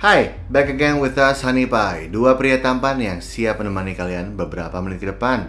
Hai, 0.00 0.32
back 0.48 0.72
again 0.72 0.96
with 0.96 1.12
us 1.20 1.44
Honey 1.44 1.68
Pie. 1.68 2.08
Dua 2.08 2.32
pria 2.32 2.56
tampan 2.56 2.96
yang 2.96 3.20
siap 3.20 3.60
menemani 3.60 3.92
kalian 3.92 4.32
beberapa 4.32 4.72
menit 4.80 4.96
ke 4.96 5.12
depan. 5.12 5.44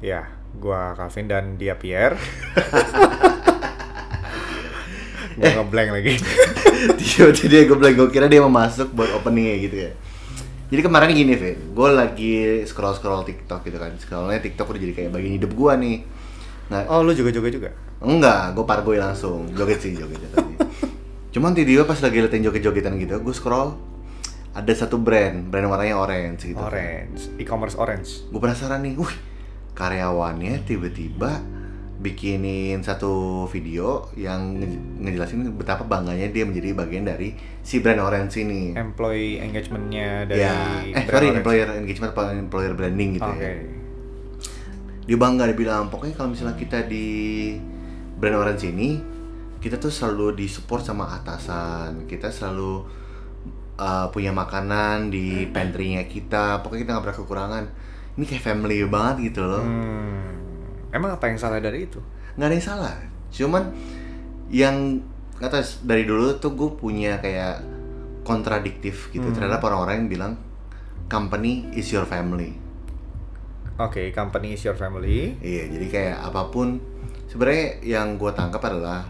Ya, 0.00 0.32
gua 0.56 0.96
Calvin 0.96 1.28
dan 1.28 1.60
dia 1.60 1.76
Pierre. 1.76 2.16
gua 5.36 5.60
ngeblank 5.60 5.92
lagi. 5.92 6.16
Tiba-tiba 6.96 7.48
dia 7.52 7.60
gue 7.68 7.76
bilang, 7.76 7.94
gue 8.00 8.08
kira 8.08 8.32
dia 8.32 8.40
mau 8.40 8.48
masuk 8.48 8.96
buat 8.96 9.12
openingnya 9.12 9.56
gitu 9.60 9.76
ya. 9.76 9.92
Jadi 10.72 10.80
kemarin 10.80 11.12
gini, 11.12 11.36
Fit 11.36 11.60
Gue 11.76 11.92
lagi 11.92 12.64
scroll-scroll 12.64 13.28
TikTok 13.28 13.60
gitu 13.68 13.76
kan. 13.76 13.92
Scrollnya 14.00 14.40
TikTok 14.40 14.72
udah 14.72 14.80
jadi 14.88 14.94
kayak 14.96 15.10
bagian 15.12 15.36
hidup 15.36 15.52
gue 15.52 15.72
nih. 15.84 15.96
Nah, 16.72 16.88
Oh, 16.88 17.04
lu 17.04 17.12
juga 17.12 17.28
juga? 17.28 17.52
juga. 17.52 17.68
enggak, 18.00 18.56
gue 18.56 18.64
pargoy 18.64 18.96
langsung. 18.96 19.52
Joget 19.52 19.84
sih, 19.84 19.92
jogetnya 19.92 20.32
tadi 20.32 20.43
Cuman 21.34 21.50
tiba-tiba 21.50 21.82
pas 21.82 21.98
lagi 21.98 22.16
liatin 22.16 22.40
joget-jogetan 22.40 22.94
gitu 22.96 23.18
Gue 23.18 23.34
scroll 23.34 23.74
Ada 24.52 24.86
satu 24.86 24.96
brand, 24.96 25.42
brand 25.44 25.66
warnanya 25.66 25.98
orange 25.98 26.46
gitu 26.46 26.62
Orange, 26.62 27.34
e-commerce 27.36 27.74
orange. 27.74 28.22
gue 28.24 28.38
penasaran 28.38 28.80
nih, 28.80 28.94
wih 28.94 29.10
karyawannya 29.74 30.62
tiba-tiba 30.62 31.42
bikinin 31.96 32.78
satu 32.78 33.10
video 33.44 34.06
yang 34.14 34.54
nge- 34.54 34.78
ngejelasin 35.00 35.50
betapa 35.52 35.82
bangganya 35.82 36.28
dia 36.28 36.44
menjadi 36.44 36.70
bagian 36.70 37.02
dari 37.02 37.34
si 37.60 37.78
brand 37.78 37.98
orange 37.98 38.38
ini. 38.38 38.70
Employee 38.72 39.40
engagementnya 39.40 40.22
dari 40.24 40.38
ya, 40.38 40.54
eh 40.84 41.02
sorry 41.02 41.26
Orange. 41.28 41.38
employer 41.40 41.68
engagement 41.74 42.10
apa 42.12 42.22
employer 42.32 42.72
branding 42.72 43.10
gitu 43.12 43.26
Oke. 43.26 43.42
ya. 43.42 43.52
Dia 45.04 45.16
bangga 45.16 45.44
dia 45.44 45.56
bilang 45.56 45.88
pokoknya 45.88 46.14
kalau 46.14 46.30
misalnya 46.30 46.54
kita 46.54 46.86
di 46.86 47.06
brand 48.14 48.38
orange 48.38 48.64
ini 48.64 49.02
kita 49.64 49.80
tuh 49.80 49.88
selalu 49.88 50.36
disupport 50.36 50.84
sama 50.84 51.08
atasan, 51.16 52.04
kita 52.04 52.28
selalu 52.28 52.84
uh, 53.74 54.12
punya 54.12 54.28
makanan 54.28 55.08
di 55.08 55.48
pantry-nya 55.48 56.04
kita, 56.04 56.60
pokoknya 56.60 56.80
kita 56.84 56.90
nggak 56.92 57.04
pernah 57.08 57.18
kekurangan. 57.24 57.64
Ini 58.14 58.24
kayak 58.28 58.44
family 58.44 58.84
banget 58.84 59.32
gitu 59.32 59.40
loh. 59.42 59.64
Hmm. 59.64 60.92
Emang 60.92 61.16
apa 61.16 61.26
yang 61.26 61.40
salah 61.40 61.58
dari 61.58 61.88
itu? 61.88 61.98
nggak 62.34 62.50
ada 62.50 62.56
yang 62.58 62.66
salah 62.66 62.94
cuman 63.30 63.62
yang 64.50 64.98
kata 65.38 65.62
dari 65.86 66.02
dulu 66.02 66.34
tuh 66.38 66.50
gue 66.50 66.66
punya 66.74 67.22
kayak 67.22 67.62
kontradiktif 68.26 69.06
gitu 69.10 69.30
Hmm. 69.30 69.38
terhadap 69.38 69.62
orang-orang 69.62 70.02
yang 70.02 70.10
bilang 70.10 70.32
company 71.06 71.70
is 71.74 71.94
your 71.94 72.02
family 72.02 72.58
Oke, 73.74 74.10
company 74.10 74.54
is 74.54 74.62
your 74.62 74.74
family. 74.74 75.38
iya 75.38 75.66
jadi 75.66 75.86
kayak 75.86 76.16
apa 76.26 76.50
pun 76.50 76.82
sebenarnya 77.26 77.82
yang 77.86 78.18
gue 78.18 78.30
tangkap 78.30 78.62
adalah 78.62 79.06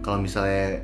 kalau 0.00 0.18
misalnya 0.18 0.82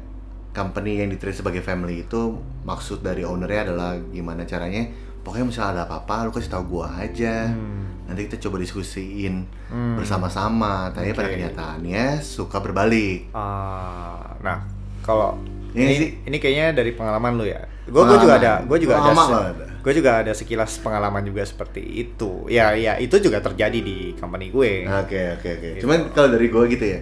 company 0.51 0.99
yang 0.99 1.09
diterima 1.09 1.37
sebagai 1.37 1.63
family 1.63 2.03
itu 2.03 2.35
maksud 2.63 3.01
dari 3.01 3.23
ownernya 3.23 3.71
adalah 3.71 3.95
gimana 4.11 4.43
caranya 4.43 4.91
pokoknya 5.21 5.47
misalnya 5.47 5.71
ada 5.73 5.83
apa-apa 5.87 6.27
lu 6.27 6.33
kasih 6.33 6.51
tahu 6.51 6.65
gue 6.77 6.87
aja 6.99 7.35
Hmm. 7.49 8.09
nanti 8.09 8.27
kita 8.27 8.43
coba 8.43 8.59
diskusiin 8.59 9.47
Hmm. 9.71 9.95
bersama-sama 9.95 10.91
tapi 10.91 11.13
pada 11.13 11.31
Oke. 11.31 11.39
kenyataannya 11.39 12.19
suka 12.19 12.59
berbalik 12.59 13.31
Ah, 13.31 14.35
nah, 14.41 14.65
kalau 15.01 15.39
Ini 15.71 15.87
ini, 15.87 16.07
ini 16.27 16.37
kayaknya 16.43 16.75
dari 16.75 16.91
pengalaman 16.91 17.39
lu 17.39 17.47
ya. 17.47 17.63
Gue 17.87 18.03
gue 18.03 18.19
juga 18.19 18.43
ada, 18.43 18.59
gue 18.67 18.79
juga 18.83 18.99
ada, 18.99 19.15
gue 19.55 19.93
juga 19.95 20.11
ada 20.19 20.33
sekilas 20.35 20.83
pengalaman 20.83 21.23
juga 21.23 21.47
seperti 21.47 21.79
itu. 21.79 22.43
Ya, 22.51 22.75
ya 22.75 22.99
itu 22.99 23.23
juga 23.23 23.39
terjadi 23.39 23.79
di 23.79 24.19
company 24.19 24.51
gue. 24.51 24.91
Oke 24.91 25.39
oke 25.39 25.47
oke. 25.47 25.69
Gitu. 25.79 25.87
Cuman 25.87 26.11
kalau 26.11 26.35
dari 26.35 26.51
gue 26.51 26.65
gitu 26.75 26.85
ya, 26.91 27.01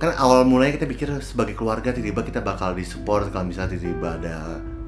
kan 0.00 0.16
awal 0.16 0.48
mulanya 0.48 0.80
kita 0.80 0.88
pikir 0.88 1.12
sebagai 1.20 1.52
keluarga 1.52 1.92
tiba-tiba 1.92 2.24
kita 2.24 2.40
bakal 2.40 2.72
disupport 2.72 3.28
kalau 3.28 3.44
misalnya 3.44 3.76
tiba-tiba 3.76 4.16
ada 4.16 4.36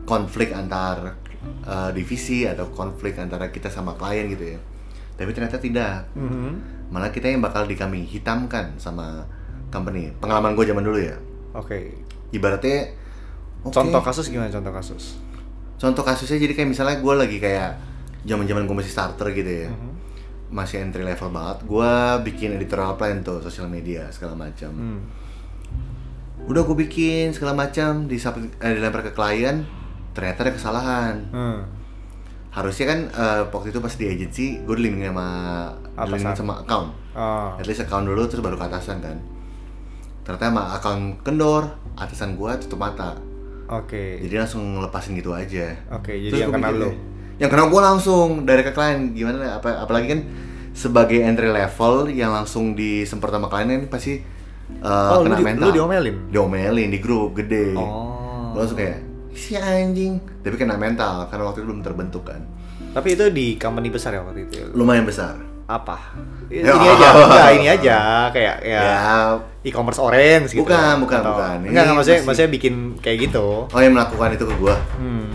konflik 0.09 0.57
antar 0.57 1.21
uh, 1.69 1.93
divisi 1.93 2.49
atau 2.49 2.73
konflik 2.73 3.21
antara 3.21 3.53
kita 3.53 3.69
sama 3.69 3.93
klien 3.93 4.25
gitu 4.33 4.57
ya. 4.57 4.59
Tapi 5.13 5.31
ternyata 5.37 5.61
tidak. 5.61 6.09
Mhm. 6.17 6.51
Malah 6.89 7.13
kita 7.13 7.29
yang 7.29 7.45
bakal 7.45 7.69
dikami 7.69 8.09
hitamkan 8.09 8.73
sama 8.81 9.29
company. 9.69 10.17
Pengalaman 10.17 10.57
gue 10.57 10.65
zaman 10.65 10.81
dulu 10.81 10.97
ya. 10.97 11.17
Oke. 11.53 11.93
Ibaratnya 12.33 12.97
oke, 13.69 13.73
Contoh 13.73 14.01
kasus 14.01 14.33
gimana 14.33 14.49
contoh 14.49 14.73
kasus? 14.73 15.21
contoh 15.77 16.07
kasusnya 16.07 16.39
jadi 16.39 16.55
kayak 16.55 16.71
misalnya 16.79 17.03
gue 17.03 17.15
lagi 17.19 17.43
kayak 17.43 17.75
zaman-zaman 18.23 18.71
gue 18.71 18.77
masih 18.81 18.93
starter 18.97 19.29
gitu 19.35 19.53
ya. 19.67 19.69
Mhm. 19.69 19.92
Masih 20.53 20.85
entry 20.85 21.01
level 21.01 21.33
banget, 21.33 21.65
gue 21.65 21.93
bikin 22.29 22.61
editorial 22.61 22.95
plan 23.01 23.25
tuh 23.25 23.41
sosial 23.41 23.67
media 23.73 24.05
segala 24.13 24.37
macam. 24.37 24.71
Hmm. 24.71 25.01
Udah 26.45 26.63
gue 26.69 26.77
bikin 26.77 27.33
segala 27.33 27.57
macam 27.57 28.05
di 28.05 28.21
eh, 28.21 28.73
dilempar 28.77 29.01
ke 29.01 29.17
klien, 29.17 29.65
ternyata 30.13 30.45
ada 30.45 30.53
kesalahan. 30.53 31.15
Hmm. 31.33 31.59
Harusnya 32.53 32.93
kan 32.93 33.01
eh, 33.09 33.41
waktu 33.49 33.73
itu 33.73 33.81
pas 33.81 33.95
di 33.97 34.05
agency 34.05 34.47
gue 34.61 34.75
dilindungi 34.77 35.09
sama 35.09 35.29
dilindungi 35.97 36.37
sama 36.37 36.55
account. 36.61 36.89
Oh. 37.17 37.57
At 37.57 37.65
least 37.65 37.83
account 37.89 38.05
dulu 38.05 38.29
terus 38.29 38.45
baru 38.45 38.61
ke 38.61 38.69
atasan 38.69 39.01
kan. 39.01 39.17
Ternyata 40.23 40.53
sama 40.53 40.63
account 40.77 41.05
kendor, 41.25 41.65
atasan 41.97 42.37
gue 42.37 42.53
tutup 42.61 42.79
mata. 42.85 43.17
Oke. 43.73 44.21
Jadi 44.21 44.35
langsung 44.37 44.85
lepasin 44.85 45.17
gitu 45.17 45.33
aja. 45.33 45.73
Oke, 45.97 46.13
Terus 46.13 46.29
jadi 46.29 46.45
yang 46.45 46.53
gua 46.53 46.57
kena 46.61 46.69
mikir 46.69 46.77
lu. 46.77 46.85
deh, 46.85 46.95
Yang 47.43 47.51
kena 47.51 47.65
gue 47.67 47.81
langsung 47.83 48.27
dari 48.43 48.63
ke 48.63 48.71
klien 48.71 49.11
gimana 49.11 49.59
apa 49.59 49.83
apalagi 49.83 50.07
kan 50.09 50.21
sebagai 50.73 51.19
entry 51.19 51.51
level 51.51 52.07
yang 52.09 52.31
langsung 52.31 52.73
disemprot 52.73 53.29
sama 53.29 53.47
klien 53.47 53.69
ini 53.69 53.85
pasti 53.85 54.23
uh, 54.79 55.11
Oh, 55.13 55.21
lu 55.21 55.27
kena 55.27 55.37
di- 55.37 55.45
mental. 55.45 55.65
lu 55.65 55.71
diomelin? 55.75 56.17
Diomelin 56.31 56.89
di 56.89 56.99
grup 56.99 57.35
gede. 57.35 57.75
Oh. 57.75 58.55
Langsung 58.55 58.79
kayak 58.79 59.03
si 59.33 59.53
anjing. 59.53 60.23
Tapi 60.39 60.55
kena 60.55 60.77
mental 60.77 61.27
karena 61.27 61.45
waktu 61.45 61.61
itu 61.61 61.69
belum 61.69 61.83
terbentuk 61.83 62.23
kan. 62.25 62.47
Tapi 62.93 63.09
itu 63.13 63.27
di 63.29 63.57
company 63.57 63.89
besar 63.89 64.13
ya 64.13 64.23
waktu 64.23 64.47
itu. 64.47 64.55
ya? 64.55 64.67
Lumayan 64.71 65.03
besar. 65.03 65.35
Apa? 65.65 65.97
Ini 66.47 66.63
Ya. 66.63 66.77
aja, 66.77 67.09
enggak 67.17 67.51
ini 67.55 67.67
aja 67.67 67.97
kayak 68.29 68.57
ya, 68.61 68.81
Ya, 68.83 69.01
e-commerce 69.63 69.97
orange 69.97 70.53
gitu. 70.53 70.63
Bukan, 70.63 71.01
bukan, 71.01 71.19
Atau- 71.19 71.33
bukan. 71.33 71.57
Ini 71.59 71.67
Enggak, 71.67 71.83
enggak 71.83 71.97
maksudnya, 71.97 72.13
masih- 72.15 72.27
maksudnya 72.29 72.51
bikin 72.53 72.75
kayak 72.99 73.19
gitu. 73.21 73.47
oh 73.65 73.81
yang 73.81 73.93
melakukan 73.93 74.31
itu 74.33 74.45
ke 74.45 74.55
gua. 74.55 74.77
Hmm. 74.95 75.27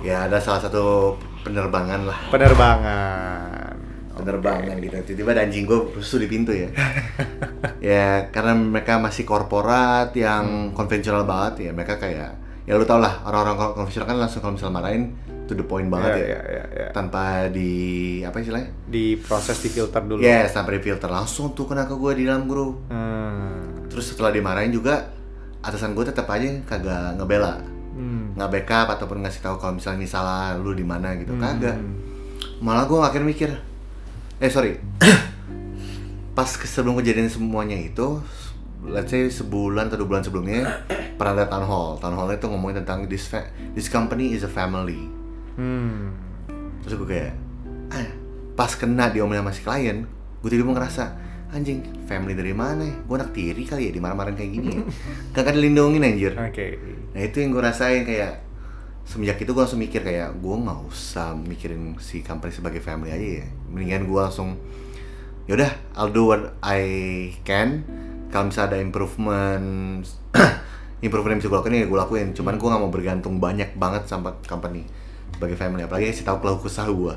Ya 0.00 0.24
ada 0.24 0.38
salah 0.38 0.56
satu 0.58 1.16
penerbangan 1.42 2.00
lah. 2.04 2.18
Penerbangan. 2.28 3.74
penerbangan 4.12 4.76
gitu 4.78 4.96
tiba-tiba 5.06 5.32
ada 5.32 5.42
anjing 5.42 5.64
gue 5.64 5.80
rusuh 5.94 6.20
di 6.20 6.28
pintu 6.28 6.52
ya 6.52 6.68
ya 7.82 8.28
karena 8.28 8.52
mereka 8.52 8.96
masih 8.96 9.24
korporat 9.24 10.12
Hmm. 10.12 10.20
yang 10.20 10.44
konvensional 10.70 11.24
banget 11.24 11.54
ya 11.62 11.70
mereka 11.72 11.96
kayak 11.96 12.36
ya 12.62 12.72
lu 12.72 12.84
tau 12.84 13.00
lah 13.00 13.24
orang-orang 13.24 13.56
kon- 13.56 13.74
konvensional 13.74 14.04
kan 14.04 14.18
langsung 14.18 14.40
kalau 14.40 14.54
misalnya 14.54 14.76
marahin 14.76 15.16
to 15.46 15.56
the 15.56 15.64
point 15.64 15.88
banget 15.88 16.20
ya, 16.20 16.26
ya, 16.28 16.40
ya, 16.44 16.64
ya. 16.68 16.86
tanpa 16.92 17.48
di 17.48 17.72
apa 18.20 18.36
istilahnya 18.38 18.68
Di 18.84 19.16
proses 19.16 19.56
di 19.56 19.68
filter 19.68 20.02
dulu. 20.04 20.20
yes 20.20 20.52
tanpa 20.52 20.70
di 20.70 20.80
filter 20.80 21.08
langsung 21.08 21.50
tuh 21.50 21.64
kena 21.64 21.88
ke 21.88 21.94
gue 21.94 22.12
di 22.12 22.28
dalam 22.28 22.44
grup 22.44 22.92
Hmm. 22.92 23.88
terus 23.88 24.04
setelah 24.06 24.28
dimarahin 24.28 24.68
juga 24.68 25.08
atasan 25.58 25.92
gue 25.92 26.04
tetap 26.04 26.28
aja 26.28 26.44
kagak 26.62 27.16
ngebela 27.16 27.56
Hmm. 27.90 28.32
nggak 28.32 28.50
backup 28.50 28.86
ataupun 28.92 29.20
ngasih 29.20 29.40
tahu 29.40 29.56
kalau 29.56 29.74
misalnya 29.74 29.98
ini 29.98 30.08
salah 30.08 30.54
lu 30.54 30.70
di 30.70 30.82
mana 30.82 31.14
gitu 31.14 31.32
Hmm. 31.32 31.40
kagak 31.40 31.76
malah 32.58 32.84
gue 32.84 32.96
akhirnya 32.96 33.26
mikir 33.26 33.50
eh 34.36 34.46
sorry 34.46 34.78
pas 36.32 36.46
ke- 36.48 36.64
sebelum 36.64 36.96
kejadian 36.96 37.26
semuanya 37.26 37.74
itu 37.74 38.22
let's 38.82 39.10
say 39.10 39.26
sebulan 39.26 39.88
atau 39.88 39.98
dua 39.98 40.08
bulan 40.08 40.22
sebelumnya 40.22 40.64
pernah 41.18 41.36
ada 41.36 41.46
town 41.46 41.64
hall 41.64 41.98
town 41.98 42.14
hall 42.14 42.28
itu 42.28 42.46
ngomongin 42.46 42.80
tentang 42.80 43.04
this 43.04 43.28
this 43.74 43.88
company 43.88 44.32
is 44.32 44.40
a 44.40 44.50
family 44.50 45.10
Hmm. 45.52 46.14
terus 46.80 46.96
gue 46.96 47.08
kayak 47.10 47.32
ah, 47.90 48.08
pas 48.54 48.72
kena 48.72 49.10
diomelin 49.10 49.42
sama 49.42 49.52
si 49.52 49.60
klien 49.60 50.06
gue 50.40 50.48
tiba-tiba 50.48 50.72
ngerasa 50.72 51.04
anjing 51.50 51.82
family 52.06 52.38
dari 52.38 52.54
mana 52.54 52.86
ya? 52.86 52.94
gue 52.94 53.16
anak 53.18 53.30
tiri 53.34 53.62
kali 53.66 53.90
ya 53.90 53.92
dimarah-marahin 53.94 54.38
kayak 54.38 54.52
gini 54.54 54.68
ya 54.70 54.82
kagak 55.34 55.54
dilindungin 55.58 56.02
anjir 56.06 56.32
Oke. 56.38 56.78
Nah 57.10 57.20
itu 57.26 57.36
yang 57.42 57.50
gue 57.50 57.62
rasain 57.62 58.06
kayak 58.06 58.46
semenjak 59.02 59.42
itu 59.42 59.50
gue 59.50 59.62
langsung 59.62 59.82
mikir 59.82 60.06
kayak 60.06 60.38
gue 60.38 60.54
nggak 60.54 60.80
usah 60.86 61.34
mikirin 61.34 61.98
si 61.98 62.22
company 62.22 62.54
sebagai 62.54 62.78
family 62.78 63.10
aja 63.10 63.28
ya. 63.42 63.46
Mendingan 63.66 64.06
gue 64.06 64.20
langsung 64.20 64.54
yaudah 65.50 65.70
I'll 65.98 66.14
do 66.14 66.30
what 66.30 66.54
I 66.62 66.82
can. 67.42 67.82
Kalau 68.30 68.46
misalnya 68.46 68.78
ada 68.78 68.78
improvement 68.78 70.06
improvement 71.06 71.32
yang 71.34 71.40
bisa 71.42 71.50
gue 71.50 71.58
lakuin 71.58 71.74
ya 71.82 71.88
gue 71.90 71.98
lakuin. 71.98 72.26
Cuman 72.30 72.54
gue 72.54 72.68
nggak 72.70 72.82
mau 72.82 72.92
bergantung 72.94 73.42
banyak 73.42 73.74
banget 73.74 74.06
sama 74.06 74.38
company 74.46 74.86
sebagai 75.34 75.58
family. 75.58 75.82
Apalagi 75.82 76.14
kasih 76.14 76.26
tahu 76.30 76.38
keluh 76.38 76.62
kesah 76.62 76.86
gue. 76.86 77.14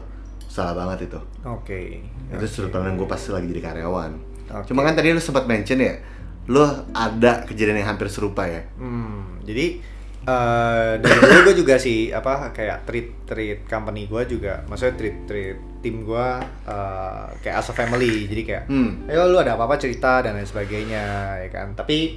Salah 0.54 0.78
banget 0.78 1.10
itu. 1.10 1.20
Oke. 1.44 2.06
Itu 2.30 2.46
sudut 2.46 2.70
pandang 2.70 2.94
gue 2.94 3.10
pas 3.10 3.18
lagi 3.18 3.50
jadi 3.50 3.62
karyawan. 3.64 4.12
Oke. 4.54 4.66
Cuma 4.70 4.86
kan 4.86 4.94
tadi 4.94 5.10
lu 5.10 5.18
sempat 5.18 5.50
mention 5.50 5.82
ya, 5.82 5.98
lu 6.46 6.62
ada 6.94 7.42
kejadian 7.42 7.82
yang 7.82 7.90
hampir 7.90 8.06
serupa 8.06 8.46
ya. 8.46 8.62
Hmm, 8.78 9.42
jadi 9.42 9.82
eh 10.24 10.92
dari 11.04 11.18
dulu 11.20 11.52
gue 11.52 11.56
juga 11.58 11.76
sih 11.76 12.08
apa 12.08 12.56
kayak 12.56 12.88
treat 12.88 13.28
treat 13.28 13.60
company 13.66 14.06
gue 14.06 14.24
juga, 14.30 14.62
maksudnya 14.64 14.96
treat 14.96 15.18
treat 15.26 15.58
tim 15.82 16.06
gue 16.06 16.28
eh, 16.64 17.26
kayak 17.42 17.56
as 17.58 17.68
a 17.68 17.74
family. 17.74 18.30
Jadi 18.30 18.42
kayak, 18.46 18.64
Hmm. 18.70 19.10
ayo 19.10 19.26
lu 19.28 19.36
ada 19.36 19.58
apa-apa 19.58 19.76
cerita 19.76 20.22
dan 20.22 20.38
lain 20.38 20.46
sebagainya, 20.46 21.04
ya 21.42 21.50
kan. 21.50 21.74
Tapi 21.74 22.16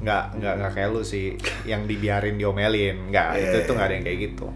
nggak 0.00 0.24
nggak 0.36 0.54
nggak 0.58 0.72
kayak 0.72 0.88
lu 0.90 1.00
sih 1.00 1.32
yang 1.64 1.84
dibiarin 1.84 2.36
diomelin 2.36 3.08
nggak 3.08 3.28
Iya, 3.30 3.40
itu 3.40 3.56
iya. 3.56 3.64
tuh 3.64 3.72
nggak 3.72 3.88
ada 3.88 3.94
yang 3.94 4.04
kayak 4.04 4.18
gitu 4.20 4.46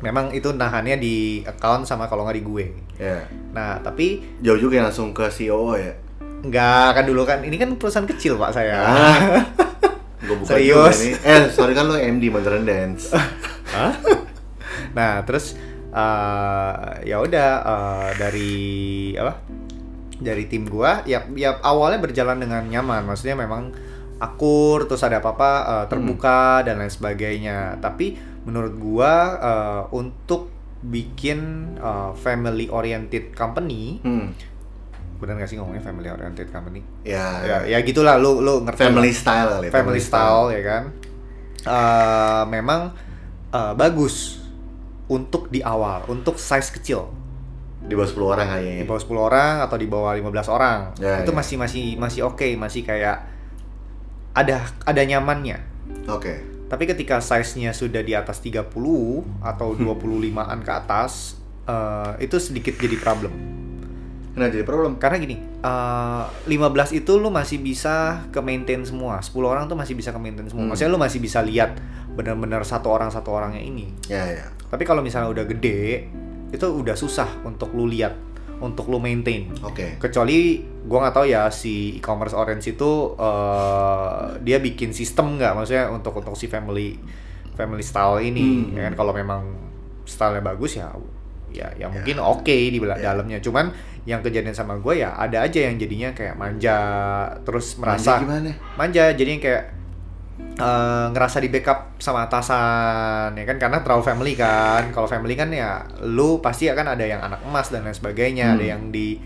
memang 0.00 0.28
itu 0.30 0.50
nahannya 0.50 0.96
di 0.96 1.16
account 1.42 1.84
sama 1.84 2.04
kalau 2.04 2.24
nggak 2.24 2.36
di 2.36 2.44
gue 2.44 2.64
Ya. 2.96 3.24
nah 3.50 3.78
tapi 3.78 4.20
Jauh 4.38 4.56
juga 4.58 4.76
ya 4.76 4.82
langsung 4.82 5.10
ke 5.10 5.28
CEO 5.28 5.72
ya. 5.74 5.92
nggak 6.40 6.88
kan 6.92 7.04
dulu 7.04 7.22
kan 7.22 7.40
ini 7.40 7.54
kan 7.54 7.72
perusahaan 7.74 8.04
kecil 8.06 8.36
pak 8.36 8.50
saya 8.50 8.76
Ah. 8.78 9.16
Gue 10.20 10.36
buka 10.36 10.52
Serius? 10.52 10.76
juga 10.76 11.00
nih. 11.00 11.14
Eh, 11.22 11.42
sorry 11.48 11.72
kan 11.72 11.84
lo 11.84 11.96
MD 11.96 12.28
Modern 12.28 12.62
Dance. 12.62 13.08
Hah? 13.74 13.92
nah 14.90 15.22
terus 15.22 15.56
eh, 15.86 16.74
ya 17.04 17.16
udah 17.18 17.48
eh, 17.60 18.10
dari 18.16 18.52
apa 19.14 19.32
dari 20.14 20.44
tim 20.44 20.64
gua 20.64 21.00
ya 21.02 21.24
ya 21.32 21.56
awalnya 21.58 21.96
berjalan 21.98 22.36
dengan 22.36 22.60
nyaman 22.62 23.04
maksudnya 23.04 23.32
memang 23.34 23.72
akur 24.20 24.84
terus 24.84 25.00
ada 25.00 25.18
apa-apa 25.18 25.50
eh, 25.64 25.84
terbuka 25.88 26.60
dan 26.62 26.78
lain 26.78 26.92
sebagainya. 26.92 27.80
Tapi 27.80 28.14
menurut 28.44 28.76
gua 28.76 29.12
eh, 29.40 29.82
untuk 29.96 30.52
bikin 30.80 31.40
eh, 31.76 32.12
family 32.16 32.68
oriented 32.68 33.32
company 33.32 34.00
Hmm. 34.00 34.32
benar 35.20 35.36
nggak 35.36 35.52
sih 35.52 35.60
ngomongnya 35.60 35.84
family 35.84 36.08
oriented 36.08 36.48
company? 36.48 36.80
Ya, 37.04 37.44
ya 37.44 37.56
ya. 37.68 37.84
gitulah 37.84 38.16
lu 38.16 38.40
lu 38.40 38.64
ngerti 38.64 38.88
family 38.88 39.12
lah. 39.12 39.20
style 39.20 39.52
ya, 39.60 39.70
family 39.72 40.00
style 40.00 40.48
ya 40.48 40.62
kan? 40.64 40.82
Eh, 41.60 42.42
memang 42.48 42.96
eh, 43.52 43.72
bagus 43.76 44.40
untuk 45.12 45.52
di 45.52 45.60
awal 45.60 46.08
untuk 46.08 46.40
size 46.40 46.72
kecil. 46.72 47.12
Di 47.80 47.96
bawah 47.96 48.08
10 48.08 48.32
orang 48.32 48.46
kayaknya. 48.48 48.74
di 48.80 48.86
bawah 48.88 49.02
10 49.02 49.28
orang 49.28 49.54
atau 49.64 49.76
di 49.76 49.86
bawah 49.88 50.12
15 50.16 50.48
orang. 50.48 50.78
Ya, 50.96 51.20
itu 51.20 51.32
ya. 51.32 51.36
masih 51.36 51.56
masih 51.60 51.84
masih 51.96 52.20
oke 52.24 52.48
masih 52.56 52.80
kayak 52.84 53.16
ada 54.32 54.56
ada 54.80 55.02
nyamannya 55.02 55.58
Oke. 56.06 56.42
tapi 56.66 56.86
ketika 56.86 57.18
size-nya 57.18 57.70
sudah 57.70 58.00
di 58.00 58.12
atas 58.12 58.38
30 58.38 58.70
atau 59.40 59.68
25-an 59.72 60.58
ke 60.60 60.72
atas 60.72 61.34
eh, 61.64 62.12
itu 62.20 62.36
sedikit 62.36 62.74
jadi 62.74 62.96
problem 62.96 63.32
Nah, 64.30 64.46
jadi 64.46 64.62
problem. 64.62 64.94
karena 64.96 65.18
gini 65.18 65.36
eh, 65.36 66.24
15 66.46 66.54
itu 66.94 67.12
lu 67.16 67.28
masih 67.28 67.58
bisa 67.58 68.24
ke 68.30 68.38
maintain 68.38 68.78
semua 68.80 69.18
10 69.18 69.34
orang 69.42 69.66
tuh 69.66 69.74
masih 69.74 69.92
bisa 69.92 70.10
ke 70.10 70.18
maintain 70.18 70.46
semua 70.46 70.62
Hmm. 70.62 70.70
maksudnya 70.70 70.90
lu 70.90 71.02
masih 71.02 71.18
bisa 71.18 71.42
lihat 71.42 71.74
benar-benar 72.10 72.62
satu 72.62 72.88
orang 72.88 73.10
satu 73.10 73.30
orangnya 73.30 73.58
ini 73.58 73.90
Ya, 74.06 74.22
ya. 74.24 74.46
tapi 74.70 74.86
kalau 74.86 75.02
misalnya 75.02 75.28
udah 75.28 75.44
gede 75.44 76.06
itu 76.50 76.62
udah 76.62 76.94
susah 76.94 77.42
untuk 77.42 77.74
lu 77.74 77.86
lihat 77.86 78.14
untuk 78.60 78.86
lu 78.86 78.96
maintain 78.96 79.48
Oke. 79.60 79.96
kecuali 79.96 80.60
gua 80.82 81.02
nggak 81.02 81.14
tahu 81.14 81.26
ya 81.26 81.48
si 81.48 81.96
e-commerce 81.96 82.32
orange 82.32 82.70
itu 82.70 82.90
eh, 83.16 84.14
dia 84.40 84.58
bikin 84.58 84.90
sistem 84.90 85.34
nggak 85.34 85.52
maksudnya 85.54 85.88
untuk 85.88 86.12
untuk 86.14 86.32
si 86.34 86.46
family 86.46 87.00
family 87.52 87.80
style 87.80 88.20
ini 88.20 88.68
Hmm. 88.68 88.72
ya 88.72 88.82
kan 88.86 88.94
kalau 88.94 89.12
memang 89.12 89.42
stylenya 90.04 90.40
bagus 90.42 90.76
ya 90.76 90.88
ya 91.50 91.66
ya 91.74 91.86
mungkin 91.88 92.16
oke 92.16 92.46
di 92.46 92.78
bela- 92.78 92.94
Ya. 92.94 93.10
dalamnya 93.10 93.40
cuman 93.40 93.74
yang 94.02 94.20
kejadian 94.20 94.52
sama 94.52 94.76
gue 94.76 94.98
ya 94.98 95.12
ada 95.12 95.42
aja 95.42 95.60
yang 95.62 95.76
jadinya 95.76 96.10
kayak 96.10 96.34
manja 96.34 96.76
terus 97.42 97.74
Manja 97.74 97.84
merasa 97.98 98.12
gimana? 98.18 98.50
manja 98.74 99.04
jadinya 99.10 99.40
kayak 99.40 99.64
eh, 100.54 101.06
ngerasa 101.08 101.38
di 101.38 101.48
backup 101.48 101.96
sama 101.96 102.24
atasan 102.24 103.32
ya 103.32 103.44
kan 103.44 103.56
karena 103.56 103.80
terlalu 103.80 104.02
family 104.02 104.32
kan 104.34 104.90
kalau 104.90 105.06
family 105.06 105.32
kan 105.32 105.48
ya 105.48 105.80
lu 106.02 106.38
pasti 106.38 106.66
akan 106.66 106.94
ada 106.94 107.04
yang 107.04 107.20
anak 107.20 107.40
emas 107.42 107.68
dan 107.68 107.82
lain 107.82 107.92
sebagainya 107.92 108.46
Hmm. 108.46 108.54
ada 108.54 108.64
yang 108.66 108.82
di 108.88 109.16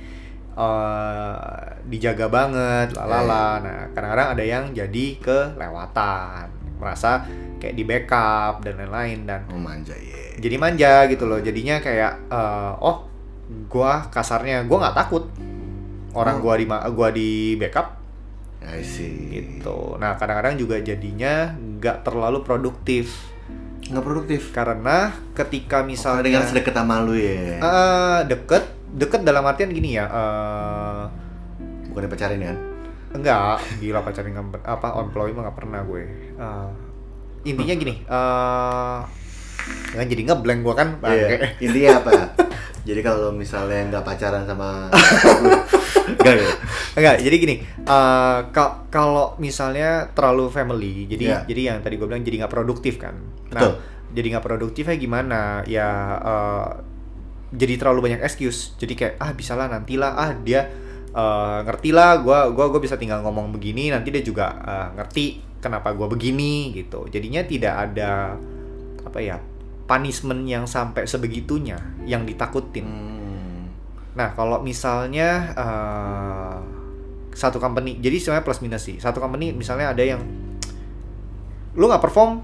eh, 0.54 1.36
dijaga 1.84 2.26
banget 2.28 2.94
lalala 2.94 3.58
nah 3.58 3.78
kadang-kadang 3.90 4.28
ada 4.32 4.44
yang 4.44 4.64
jadi 4.70 5.06
kelewatan 5.18 6.46
merasa 6.74 7.26
kayak 7.58 7.74
di 7.74 7.82
backup 7.82 8.60
dan 8.60 8.76
lain-lain 8.76 9.24
dan 9.24 9.40
Oh, 9.48 9.56
manja, 9.56 9.94
ya. 9.94 10.36
jadi 10.36 10.56
manja 10.56 10.92
gitu 11.08 11.24
loh 11.24 11.38
jadinya 11.38 11.80
kayak 11.80 12.28
eh, 12.28 12.72
oh 12.78 13.08
gua 13.66 14.06
kasarnya 14.08 14.64
gua 14.64 14.86
nggak 14.86 14.96
takut 14.96 15.24
orang 16.12 16.38
Oh. 16.38 16.42
gua 16.42 16.54
di 16.54 16.64
gua 16.68 17.08
di 17.10 17.30
backup 17.56 18.03
I 18.66 18.80
see. 18.80 19.12
gitu. 19.30 19.94
Nah 19.94 20.14
kadang-kadang 20.14 20.56
juga 20.56 20.76
jadinya 20.78 21.52
nggak 21.52 22.02
terlalu 22.02 22.40
produktif 22.40 23.12
Nggak 23.84 24.00
produktif. 24.02 24.42
karena 24.50 25.12
ketika 25.32 25.80
Misalnya 25.80 25.84
misalnya 25.84 26.22
dengan 26.24 26.42
sedekat 26.42 26.74
sama 26.74 26.96
lu 26.98 27.12
ya. 27.12 27.58
eh, 27.58 28.18
deket 28.26 28.64
deket 28.90 29.20
dalam 29.20 29.42
artian 29.42 29.68
gini 29.68 29.94
ya 29.94 30.06
eh, 30.06 31.02
Bukan 31.86 32.08
pacarin 32.08 32.40
kan? 32.42 32.58
enggak 33.12 33.62
gila 33.78 34.00
pacaran 34.00 34.32
nggak 34.32 34.64
apa 34.64 34.86
employee 34.98 35.30
mah 35.30 35.46
nggak 35.46 35.56
pernah 35.56 35.80
gue 35.82 36.02
Eh, 36.34 36.70
intinya 37.44 37.74
gini 37.74 37.94
eh 38.00 38.98
kan 39.92 40.06
jadi 40.06 40.22
ngeblank 40.24 40.60
gue 40.60 40.74
kan 40.74 40.88
Iya. 40.96 40.98
bangke. 40.98 41.36
Intinya 41.58 41.90
apa? 41.96 42.10
Jadi 42.84 43.00
kalau 43.00 43.32
misalnya 43.32 43.80
nggak 43.88 44.04
pacaran 44.04 44.44
sama 44.44 44.92
enggak 46.20 46.34
ya? 46.36 46.48
Enggak, 46.94 47.16
jadi 47.20 47.36
gini, 47.36 47.54
eh, 47.80 48.38
ka- 48.48 48.86
kalau 48.86 49.34
misalnya 49.36 50.12
terlalu 50.12 50.46
family, 50.48 51.08
jadi 51.08 51.24
Iya. 51.24 51.38
jadi 51.44 51.60
yang 51.64 51.78
tadi 51.80 51.96
gue 51.96 52.04
bilang 52.04 52.20
jadi 52.20 52.44
nggak 52.44 52.52
produktif 52.52 53.00
kan. 53.00 53.16
Betul. 53.48 53.72
Nah, 53.72 53.80
jadi 54.12 54.26
nggak 54.36 54.44
produktifnya 54.44 54.94
gimana? 54.94 55.40
Ya 55.64 55.88
eh, 56.20 56.68
jadi 57.50 57.74
terlalu 57.78 58.10
banyak 58.10 58.20
excuse. 58.20 58.76
Jadi 58.76 58.92
kayak 58.94 59.14
ah 59.16 59.32
bisalah 59.32 59.66
nantilah, 59.66 60.12
ah 60.12 60.30
dia 60.36 60.68
eh, 61.08 61.58
ngerti 61.64 61.90
lah, 61.90 62.20
gua 62.20 62.52
gua 62.52 62.68
gua 62.68 62.78
bisa 62.78 62.94
tinggal 62.94 63.24
ngomong 63.24 63.48
begini, 63.50 63.88
nanti 63.88 64.12
dia 64.12 64.20
juga 64.20 64.54
eh, 64.60 64.88
ngerti 64.94 65.24
kenapa 65.58 65.96
gua 65.96 66.06
begini 66.06 66.68
gitu. 66.70 67.08
Jadinya 67.08 67.40
tidak 67.42 67.74
ada 67.90 68.36
apa 69.00 69.18
ya 69.18 69.36
punishment 69.84 70.48
yang 70.48 70.64
sampai 70.64 71.04
sebegitunya 71.04 71.76
yang 72.08 72.24
ditakutin. 72.24 72.86
Hmm. 72.88 73.68
Nah, 74.16 74.32
kalau 74.32 74.62
misalnya 74.64 75.52
eh, 75.52 76.56
satu 77.34 77.58
company, 77.58 77.98
jadi 77.98 78.16
sebenarnya 78.16 78.44
plus 78.46 78.60
minus 78.62 78.82
sih. 78.86 78.96
Satu 79.02 79.18
company 79.18 79.50
misalnya 79.50 79.90
ada 79.92 80.00
yang 80.00 80.22
lu 81.74 81.90
nggak 81.90 82.02
perform 82.02 82.38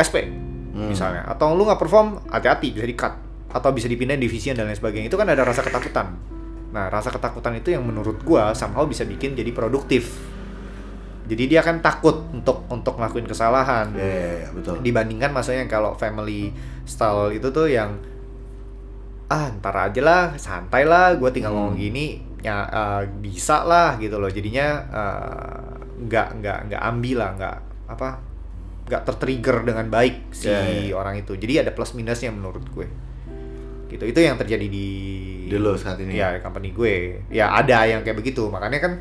SP 0.00 0.48
Hmm. 0.68 0.94
misalnya, 0.94 1.26
atau 1.26 1.58
lu 1.58 1.66
nggak 1.66 1.80
perform 1.80 2.22
hati-hati 2.30 2.70
bisa 2.70 2.86
di 2.86 2.94
cut 2.94 3.14
atau 3.50 3.74
bisa 3.74 3.90
dipindahin 3.90 4.22
divisi 4.22 4.54
dan 4.54 4.70
lain 4.70 4.78
sebagainya. 4.78 5.10
Itu 5.10 5.18
kan 5.18 5.26
ada 5.26 5.42
rasa 5.42 5.66
ketakutan. 5.66 6.14
Nah, 6.70 6.86
rasa 6.86 7.10
ketakutan 7.10 7.58
itu 7.58 7.74
yang 7.74 7.82
menurut 7.82 8.22
gua 8.22 8.54
somehow 8.54 8.86
bisa 8.86 9.02
bikin 9.02 9.34
jadi 9.34 9.50
produktif. 9.50 10.14
Jadi 11.28 11.44
dia 11.46 11.60
kan 11.60 11.78
takut 11.78 12.24
untuk 12.30 12.64
untuk 12.66 12.96
ngelakuin 12.96 13.24
kesalahan 13.24 13.92
Ya, 13.92 14.00
ya, 14.00 14.32
ya, 14.38 14.48
betul. 14.50 14.80
dibandingkan 14.80 15.28
maksudnya 15.28 15.64
kalau 15.64 15.92
family 15.92 16.48
style 16.82 17.30
itu 17.30 17.48
tuh 17.48 17.68
yang 17.68 18.00
ah 19.28 19.52
ntar 19.54 19.76
aja 19.84 20.00
lah 20.00 20.24
santai 20.34 20.82
lah 20.82 21.12
gue 21.14 21.28
tinggal 21.28 21.52
Hmm. 21.52 21.68
ngomong 21.68 21.76
gini 21.76 22.06
ya 22.40 22.64
eh, 22.64 23.02
bisa 23.20 23.60
lah 23.62 23.94
gitu 23.96 24.16
loh 24.16 24.28
jadinya 24.28 24.66
eh, 24.88 25.68
nggak 26.00 26.40
nggak 26.40 26.58
nggak 26.66 26.82
ambil 26.86 27.16
lah 27.18 27.30
nggak 27.36 27.56
apa 27.88 28.08
nggak 28.88 29.02
tertrigger 29.04 29.56
dengan 29.62 29.86
baik 29.86 30.32
si 30.32 30.48
Ya, 30.48 30.64
ya. 30.64 30.96
orang 30.96 31.20
itu 31.20 31.36
jadi 31.36 31.60
ada 31.60 31.76
plus 31.76 31.92
minusnya 31.92 32.32
menurut 32.32 32.64
gue 32.72 32.88
gitu 33.88 34.04
itu 34.04 34.20
yang 34.20 34.36
terjadi 34.36 34.64
di 34.64 34.88
lo 35.50 35.72
saat 35.74 35.96
ini. 35.98 36.16
ya 36.16 36.40
company 36.40 36.72
gue 36.72 37.24
ya 37.28 37.52
ada 37.52 37.84
yang 37.84 38.00
kayak 38.00 38.16
begitu 38.16 38.48
makanya 38.48 38.80
kan 38.80 38.92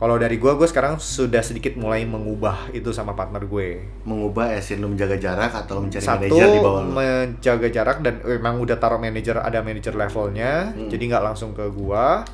kalau 0.00 0.16
dari 0.16 0.34
gue 0.34 0.48
gue 0.50 0.64
sekarang 0.64 0.96
sudah 0.96 1.38
sedikit 1.40 1.76
mulai 1.76 2.02
mengubah 2.02 2.72
itu 2.72 2.88
sama 2.88 3.12
partner 3.12 3.44
gue 3.44 3.84
Mengubah 4.02 4.48
esin 4.50 4.80
lu 4.80 4.88
menjaga 4.88 5.14
jarak 5.14 5.52
atau 5.54 5.76
lu 5.76 5.86
mencari 5.86 6.00
satu 6.00 6.24
manajer 6.24 6.46
di 6.48 6.58
bawah 6.58 6.80
lu. 6.80 6.90
menjaga 6.90 7.68
jarak 7.68 7.96
dan 8.00 8.14
emang 8.24 8.56
udah 8.56 8.74
taruh 8.74 8.96
manajer 8.96 9.36
ada 9.36 9.60
manajer 9.60 9.92
levelnya 9.92 10.72
Hmm. 10.72 10.88
jadi 10.88 11.02
nggak 11.06 11.24
langsung 11.24 11.52
ke 11.52 11.68
gua 11.70 12.24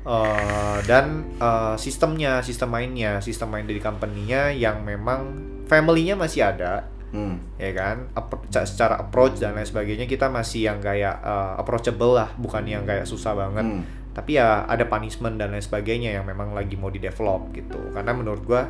Eh, 0.00 0.78
dan 0.84 1.20
eh, 1.36 1.74
sistemnya 1.76 2.40
sistem 2.40 2.70
mainnya 2.70 3.18
sistem 3.18 3.50
main 3.50 3.66
dari 3.66 3.76
company-nya 3.78 4.48
yang 4.48 4.80
memang 4.80 5.36
family-nya 5.66 6.14
masih 6.14 6.46
ada 6.46 6.86
Hmm. 7.08 7.40
ya 7.56 7.72
kan 7.72 8.08
ca- 8.46 8.64
secara 8.64 8.96
approach 8.98 9.36
dan 9.36 9.52
lain 9.52 9.64
sebagainya 9.64 10.04
kita 10.04 10.28
masih 10.28 10.64
yang 10.64 10.78
kayak 10.78 11.18
eh, 11.18 11.52
approachable 11.56 12.14
lah 12.14 12.32
bukan 12.34 12.64
yang 12.64 12.84
kayak 12.84 13.04
susah 13.04 13.32
banget 13.34 13.64
Hmm. 13.66 13.82
Tapi 14.18 14.34
ya 14.34 14.66
ada 14.66 14.82
punishment 14.90 15.38
dan 15.38 15.54
lain 15.54 15.62
sebagainya 15.62 16.10
yang 16.18 16.26
memang 16.26 16.50
lagi 16.50 16.74
mau 16.74 16.90
di 16.90 16.98
develop 16.98 17.54
gitu 17.54 17.78
karena 17.94 18.10
menurut 18.10 18.42
gua 18.42 18.66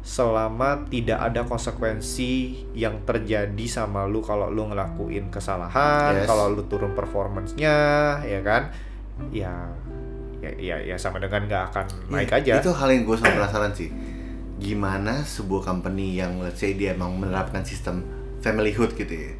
selama 0.00 0.84
tidak 0.88 1.16
ada 1.16 1.44
konsekuensi 1.44 2.64
yang 2.72 3.04
terjadi 3.04 3.64
sama 3.64 4.04
lu 4.04 4.20
kalau 4.20 4.48
lu 4.48 4.68
ngelakuin 4.68 5.28
kesalahan 5.28 6.12
Yes. 6.16 6.28
kalau 6.28 6.52
lu 6.52 6.64
turun 6.64 6.92
performance-nya 6.92 7.76
ya 8.24 8.40
kan 8.40 8.68
ya 9.32 9.52
ya 10.40 10.50
ya, 10.60 10.76
ya 10.80 10.96
sama 10.96 11.20
dengan 11.20 11.48
nggak 11.48 11.62
akan 11.72 11.86
naik 12.12 12.28
Iya, 12.28 12.60
aja 12.60 12.64
Itu 12.64 12.72
hal 12.76 12.88
yang 12.92 13.08
gue 13.08 13.16
selalu 13.16 13.36
penasaran 13.40 13.72
sih. 13.72 13.88
Gimana 14.60 15.24
sebuah 15.24 15.64
company 15.64 16.20
yang 16.20 16.36
let's 16.40 16.60
say 16.60 16.76
dia 16.76 16.92
emang 16.92 17.16
menerapkan 17.16 17.64
sistem 17.64 18.04
familyhood 18.44 18.92
gitu 18.92 19.08
ya. 19.12 19.32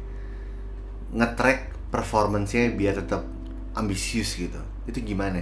Nge-track 1.13 1.93
performance-nya 1.93 2.73
biar 2.73 2.97
tetap 2.97 3.21
ambisius 3.77 4.33
gitu. 4.33 4.57
Itu 4.85 5.01
gimana? 5.01 5.41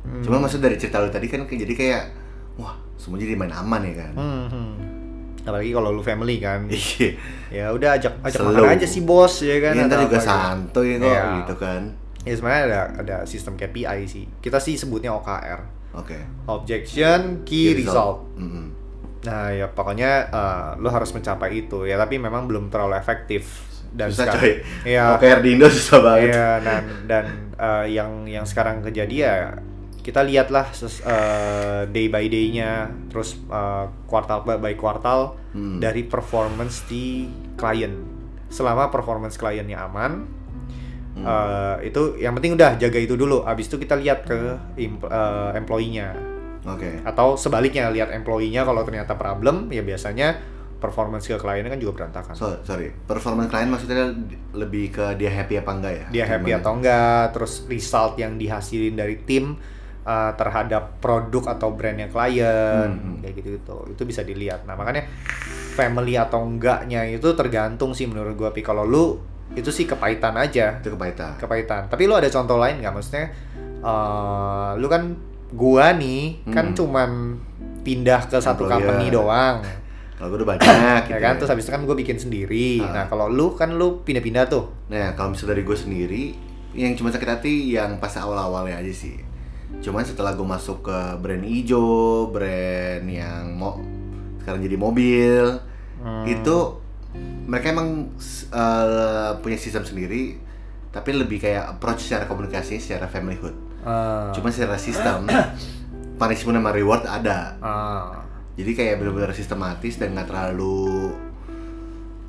Hmm. 0.00 0.20
Cuma 0.20 0.38
maksud 0.38 0.58
dari 0.58 0.74
cerita 0.74 0.98
lu 0.98 1.08
tadi 1.08 1.26
kan 1.26 1.42
jadi 1.44 1.70
kayak 1.70 2.02
wah, 2.54 2.74
semua 2.94 3.16
jadi 3.16 3.34
main 3.34 3.50
aman 3.50 3.82
ya 3.82 3.94
kan. 3.98 4.12
Hmm, 4.14 4.44
hmm. 4.46 4.72
apalagi 5.42 5.70
kalau 5.70 5.90
lu 5.90 6.00
family 6.00 6.40
kan 6.40 6.64
Iya. 6.72 7.12
ya 7.52 7.66
udah 7.68 7.90
ajak 7.94 8.16
ajak 8.22 8.40
Slow. 8.40 8.56
makan 8.56 8.74
aja 8.74 8.86
si 8.86 9.04
bos 9.04 9.44
ya 9.44 9.60
kan 9.60 9.76
Ini 9.76 9.84
ntar 9.84 10.00
juga 10.00 10.16
gitu. 10.16 10.24
santuy 10.24 10.96
kok 10.96 11.04
Iya. 11.04 11.22
gitu 11.36 11.54
kan. 11.58 11.82
ya 12.22 12.32
sebenarnya 12.32 12.62
ada 12.64 12.80
ada 12.96 13.16
sistem 13.24 13.52
KPI 13.52 14.08
sih 14.08 14.24
kita 14.40 14.56
sih 14.56 14.72
sebutnya 14.72 15.12
OKR 15.12 15.60
Oke. 15.92 16.16
objection 16.48 17.44
key 17.44 17.76
result 17.76 18.24
Mm-mm. 18.34 18.72
nah 19.22 19.48
ya 19.48 19.68
pokoknya 19.68 20.10
eh, 20.26 20.68
lu 20.78 20.88
harus 20.88 21.12
mencapai 21.12 21.52
itu 21.60 21.84
ya 21.84 21.96
tapi 21.96 22.16
memang 22.16 22.44
belum 22.44 22.68
terlalu 22.68 22.96
efektif 22.96 23.68
dan 23.94 24.10
Susah 24.10 24.26
sekarang- 24.28 24.42
coy. 24.42 24.52
Iya. 24.84 25.04
OKR 25.14 25.38
di 25.40 25.48
Indo 25.54 25.66
susah 25.70 25.98
banget. 26.00 26.28
Iya, 26.30 26.50
dan 26.60 26.82
dan 27.06 27.24
eh, 27.54 27.86
yang 27.90 28.10
yang 28.26 28.42
sekarang 28.42 28.82
kejadian 28.82 29.14
ya 29.14 29.34
kita 30.00 30.20
lihatlah 30.20 30.68
ses- 30.68 31.00
eh, 31.00 31.88
day 31.88 32.06
by 32.06 32.26
day-nya, 32.26 32.86
terus 33.08 33.38
eh, 33.40 33.84
kuartal 34.04 34.42
by 34.44 34.74
kuartal 34.74 35.38
Hmm. 35.54 35.78
dari 35.78 36.02
performance 36.02 36.82
di 36.84 37.24
klien. 37.54 37.94
Selama 38.50 38.90
performance 38.90 39.34
kliennya 39.34 39.78
aman, 39.80 40.26
Hmm. 41.14 41.78
itu 41.80 42.18
yang 42.18 42.34
penting 42.34 42.58
udah 42.58 42.74
jaga 42.74 42.98
itu 42.98 43.14
dulu. 43.14 43.46
Abis 43.46 43.70
itu 43.70 43.78
kita 43.78 43.94
lihat 43.94 44.26
ke 44.26 44.34
eh, 44.76 45.50
employee-nya 45.54 46.10
Oke. 46.66 46.98
atau 47.02 47.38
sebaliknya 47.38 47.86
lihat 47.88 48.10
employee-nya 48.10 48.66
kalau 48.66 48.82
ternyata 48.82 49.14
problem 49.14 49.70
ya 49.70 49.80
biasanya 49.80 50.42
performance 50.74 51.24
ke 51.24 51.34
kliennya 51.34 51.68
kan 51.68 51.78
juga 51.78 51.92
berantakan. 51.98 52.34
So, 52.34 52.60
sorry, 52.62 52.92
performance 53.04 53.48
klien 53.48 53.66
maksudnya 53.66 54.12
lebih 54.52 54.90
ke 54.90 55.04
dia 55.14 55.30
happy 55.30 55.58
apa 55.58 55.70
enggak 55.72 55.94
ya? 55.94 56.06
dia 56.10 56.24
happy 56.24 56.50
Gimana? 56.50 56.60
atau 56.60 56.72
enggak, 56.74 57.22
terus 57.30 57.52
result 57.64 58.14
yang 58.16 58.34
dihasilin 58.34 58.92
dari 58.92 59.16
tim 59.18 59.56
uh, 60.02 60.32
terhadap 60.34 60.98
produk 60.98 61.54
atau 61.54 61.72
brandnya 61.72 62.06
klien, 62.06 62.88
Hmm. 62.90 63.18
kayak 63.18 63.34
gitu 63.38 63.48
gitu, 63.56 63.76
itu 63.90 64.02
bisa 64.02 64.20
dilihat. 64.20 64.64
Nah 64.64 64.74
makanya 64.74 65.08
family 65.74 66.14
atau 66.14 66.42
enggaknya 66.42 67.08
itu 67.08 67.32
tergantung 67.32 67.92
sih 67.92 68.04
menurut 68.04 68.34
gua. 68.34 68.50
Pi 68.50 68.60
kalau 68.60 68.84
lu 68.84 69.18
itu 69.52 69.68
sih 69.68 69.84
kepahitan 69.84 70.34
aja, 70.34 70.78
Itu 70.78 70.92
kepahitan. 70.92 71.36
kepahitan. 71.36 71.80
Tapi 71.86 72.02
lu 72.04 72.12
ada 72.12 72.28
contoh 72.28 72.56
lain 72.56 72.78
nggak? 72.78 72.92
Maksudnya, 72.92 73.26
uh, 73.80 74.72
lu 74.74 74.86
kan 74.86 75.14
gua 75.50 75.92
nih 75.92 76.42
kan 76.48 76.72
Hmm. 76.72 76.76
cuman 76.76 77.10
pindah 77.80 78.26
ke 78.26 78.36
satu 78.38 78.64
Employer. 78.64 78.72
company 78.80 79.06
doang. 79.08 79.56
Kalau 80.24 80.32
gue 80.32 80.40
udah 80.40 80.50
banyak 80.56 81.02
gitu 81.04 81.12
ya 81.12 81.20
kan 81.20 81.36
terus 81.36 81.52
habis 81.52 81.68
itu 81.68 81.72
kan 81.76 81.84
gue 81.84 81.96
bikin 82.00 82.16
sendiri. 82.16 82.80
Ah. 82.80 82.88
Nah, 82.96 83.04
kalau 83.12 83.28
lu 83.28 83.52
kan 83.52 83.76
lu 83.76 84.00
pindah-pindah 84.00 84.48
tuh. 84.48 84.72
Nah, 84.88 85.12
kalau 85.12 85.36
misalnya 85.36 85.52
dari 85.52 85.68
gue 85.68 85.76
sendiri, 85.76 86.22
yang 86.72 86.96
cuma 86.96 87.12
sakit 87.12 87.28
hati 87.28 87.76
yang 87.76 88.00
pas 88.00 88.16
awal-awalnya 88.16 88.80
aja 88.80 88.88
sih. 88.88 89.20
Cuman 89.84 90.00
setelah 90.00 90.32
gue 90.32 90.48
masuk 90.48 90.80
ke 90.80 90.98
brand 91.20 91.44
hijau, 91.44 92.32
brand 92.32 93.04
yang 93.04 93.52
mau 93.52 93.76
sekarang 94.40 94.64
jadi 94.64 94.80
mobil, 94.80 95.60
Hmm. 96.00 96.24
itu 96.24 96.56
mereka 97.44 97.76
emang 97.76 98.08
eh, 98.48 99.30
punya 99.44 99.60
sistem 99.60 99.84
sendiri, 99.84 100.40
tapi 100.88 101.12
lebih 101.12 101.36
kayak 101.36 101.76
approach 101.76 102.08
secara 102.08 102.24
komunikasi 102.24 102.80
secara 102.80 103.12
familyhood. 103.12 103.52
Ah. 103.84 104.32
Cuma 104.32 104.48
secara 104.48 104.80
sistem, 104.80 105.28
punishment 106.20 106.56
sama 106.56 106.72
reward 106.72 107.04
ada. 107.04 107.60
Ah. 107.60 108.24
Jadi 108.54 108.70
kayak 108.72 109.02
benar-benar 109.02 109.34
sistematis 109.34 109.98
dan 109.98 110.14
nggak 110.14 110.30
terlalu 110.30 111.10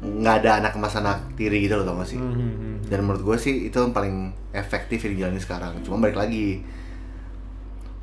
nggak 0.05 0.35
ada 0.45 0.51
anak 0.61 0.73
emas 0.77 0.93
anak 1.01 1.33
tiri 1.33 1.65
gitu 1.65 1.81
loh 1.81 1.85
tau 1.87 1.97
gak 1.97 2.09
sih? 2.13 2.19
Hmm. 2.19 2.77
Dan 2.85 3.05
menurut 3.05 3.25
gue 3.25 3.37
sih 3.41 3.69
itu 3.69 3.77
yang 3.81 3.95
paling 3.95 4.33
efektif 4.53 5.01
yang 5.05 5.13
dijalani 5.17 5.41
sekarang. 5.41 5.73
Cuma 5.81 5.97
balik 5.97 6.17
lagi, 6.19 6.61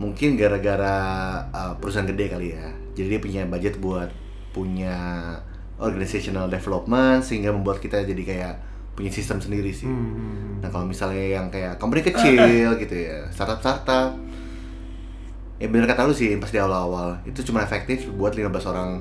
mungkin 0.03 0.35
gara-gara 0.35 0.97
uh, 1.55 1.75
perusahaan 1.79 2.09
gede 2.09 2.27
kali 2.27 2.49
ya. 2.59 2.67
Jadi 2.99 3.07
dia 3.07 3.21
punya 3.23 3.43
budget 3.47 3.79
buat 3.79 4.11
punya 4.51 4.97
organizational 5.79 6.51
development 6.51 7.23
sehingga 7.23 7.55
membuat 7.55 7.79
kita 7.79 8.03
jadi 8.03 8.23
kayak 8.23 8.55
punya 8.93 9.11
sistem 9.11 9.41
sendiri 9.41 9.73
sih. 9.73 9.89
Hmm. 9.89 10.61
Nah 10.61 10.69
kalau 10.69 10.85
misalnya 10.85 11.39
yang 11.39 11.47
kayak 11.49 11.81
company 11.81 12.05
kecil 12.05 12.75
gitu 12.83 12.95
ya, 12.95 13.31
startup-startup, 13.33 14.19
ya 15.63 15.69
bener 15.69 15.87
kata 15.87 16.03
lu 16.03 16.13
sih 16.13 16.35
pas 16.37 16.51
di 16.51 16.59
awal-awal 16.59 17.23
itu 17.23 17.39
cuma 17.43 17.63
efektif 17.63 18.11
buat 18.11 18.35
15 18.35 18.51
orang, 18.67 18.99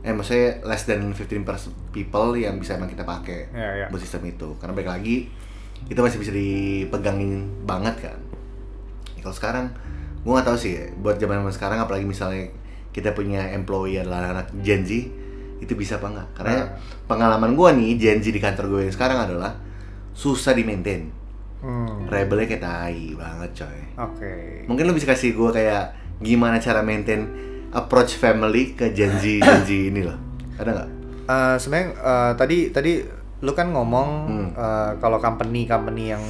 eh 0.00 0.08
maksudnya 0.10 0.56
less 0.62 0.82
than 0.82 1.12
15 1.12 1.44
people 1.90 2.32
yang 2.32 2.56
bisa 2.56 2.74
emang 2.74 2.88
kita 2.88 3.04
pakai 3.04 3.52
Ya, 3.52 3.68
ya. 3.76 3.86
buat 3.86 4.00
sistem 4.00 4.24
itu. 4.24 4.56
Karena 4.56 4.72
balik 4.72 4.88
lagi 4.88 5.28
itu 5.84 5.98
masih 5.98 6.16
bisa 6.16 6.32
dipegangin 6.32 7.44
banget 7.62 7.94
kan. 8.02 8.18
Ya, 9.12 9.20
kalau 9.20 9.34
sekarang 9.34 9.66
gue 10.18 10.32
nggak 10.32 10.46
tahu 10.46 10.56
sih 10.56 10.72
buat 10.96 11.16
zaman 11.16 11.38
zaman 11.38 11.52
sekarang 11.52 11.78
apalagi 11.78 12.02
misalnya 12.02 12.48
kita 12.88 13.12
punya 13.12 13.52
employee 13.52 14.00
adalah 14.00 14.32
anak 14.32 14.48
Gen 14.58 14.82
Z 14.82 14.90
itu 15.58 15.72
bisa 15.74 15.98
apa 15.98 16.08
enggak? 16.08 16.28
Karena 16.34 16.54
Nah. 16.56 16.66
pengalaman 17.04 17.52
gue 17.52 17.68
nih 17.76 17.90
Gen 17.96 18.18
Z 18.18 18.30
di 18.30 18.38
kantor 18.38 18.64
gue 18.68 18.80
yang 18.82 18.94
sekarang 18.94 19.18
adalah 19.20 19.52
susah 20.12 20.50
di 20.50 20.62
maintain 20.62 21.10
Hmm. 21.58 22.06
rebelnya 22.06 22.46
kayak 22.46 22.62
tai 22.62 23.12
banget 23.12 23.50
coy 23.56 23.80
Oke. 23.98 24.34
mungkin 24.64 24.84
lu 24.84 24.92
bisa 24.92 25.06
kasih 25.06 25.32
gue 25.32 25.50
kayak 25.50 25.90
gimana 26.18 26.56
cara 26.56 26.80
maintain 26.80 27.26
approach 27.70 28.14
family 28.14 28.72
ke 28.72 28.90
Gen 28.90 29.10
Z 29.12 29.38
Gen 29.38 29.60
Z 29.60 29.70
ini 29.70 30.02
loh 30.02 30.18
ada 30.54 30.70
nggak 30.72 30.90
Eh, 31.28 31.56
sebenarnya 31.56 31.88
eh, 31.94 32.32
tadi 32.34 32.58
tadi 32.68 32.92
lu 33.38 33.52
kan 33.52 33.68
ngomong 33.68 34.08
Hmm. 34.24 34.48
eh, 34.50 34.90
kalau 34.96 35.18
company 35.18 35.64
company 35.64 36.08
yang 36.08 36.24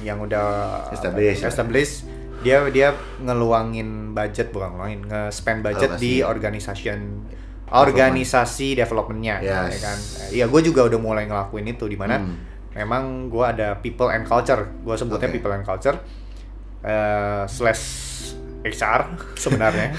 yang 0.00 0.18
udah 0.18 0.84
Established, 0.90 1.40
ya. 1.40 1.48
established, 1.48 2.04
dia 2.38 2.60
dia 2.68 2.92
ngeluangin 3.18 4.12
budget 4.12 4.50
bukan 4.50 4.68
ngeluangin 4.70 5.00
nge-spend 5.02 5.62
budget 5.62 5.90
Alokasi. 5.90 6.04
di 6.04 6.12
organisation 6.20 6.98
organisasi 7.74 8.68
developmentnya 8.74 9.40
Yes. 9.40 9.48
ya 9.48 9.78
kan 9.80 9.98
iya 10.30 10.44
gue 10.46 10.60
juga 10.62 10.84
udah 10.84 10.98
mulai 10.98 11.24
ngelakuin 11.24 11.66
itu 11.66 11.84
di 11.86 11.96
mana 11.96 12.18
Hmm. 12.18 12.36
Memang 12.74 13.26
gue 13.26 13.44
ada 13.44 13.78
people 13.78 14.10
and 14.10 14.24
culture 14.24 14.66
gue 14.82 14.94
sebutnya 14.94 15.30
Oke. 15.30 15.34
people 15.38 15.50
and 15.50 15.62
culture 15.62 15.96
eh, 16.82 17.44
slash 17.46 17.84
HR 18.62 19.02
sebenarnya 19.44 19.94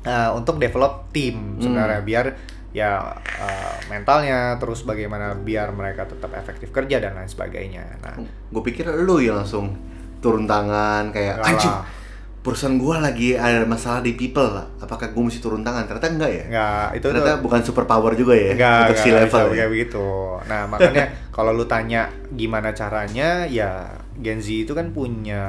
Eh, 0.00 0.30
untuk 0.32 0.56
develop 0.56 1.12
tim 1.12 1.60
sebenarnya 1.60 2.00
Hmm. 2.00 2.08
biar 2.08 2.26
ya 2.72 3.12
eh, 3.20 3.76
mentalnya 3.86 4.56
terus 4.56 4.80
bagaimana 4.80 5.36
biar 5.36 5.70
mereka 5.70 6.08
tetap 6.08 6.32
efektif 6.32 6.72
kerja 6.72 6.96
dan 6.98 7.12
lain 7.12 7.28
sebagainya 7.28 8.00
nah 8.00 8.16
gue 8.24 8.62
pikir 8.64 8.88
lu 9.04 9.20
yang 9.20 9.36
langsung 9.36 9.76
turun 10.24 10.48
tangan 10.48 11.12
kayak 11.12 11.44
anjing. 11.44 11.76
Perusahaan 12.40 12.72
gue 12.80 12.96
lagi 12.96 13.28
ada 13.36 13.68
masalah 13.68 14.00
di 14.00 14.16
people 14.16 14.48
lah 14.48 14.64
apakah 14.80 15.12
gue 15.12 15.22
mesti 15.28 15.44
turun 15.44 15.60
tangan? 15.60 15.84
Ternyata 15.84 16.08
enggak 16.08 16.30
ya? 16.32 16.44
Nggak 16.48 16.86
itu 16.96 17.06
ternyata 17.12 17.32
tuh 17.36 17.42
bukan 17.44 17.60
super 17.60 17.84
power 17.84 18.12
juga 18.16 18.32
ya 18.32 18.56
nggak 18.56 18.78
untuk 18.80 18.96
nggak 18.96 19.04
si 19.04 19.10
level 19.12 19.44
ya. 19.44 19.54
kayak 19.60 19.70
begitu. 19.70 20.06
Nah 20.48 20.62
makanya 20.64 21.04
kalau 21.36 21.52
lu 21.52 21.68
tanya 21.68 22.08
gimana 22.32 22.72
caranya 22.72 23.44
ya 23.44 23.92
Gen 24.16 24.40
Z 24.40 24.64
itu 24.64 24.72
kan 24.72 24.92
punya 24.96 25.44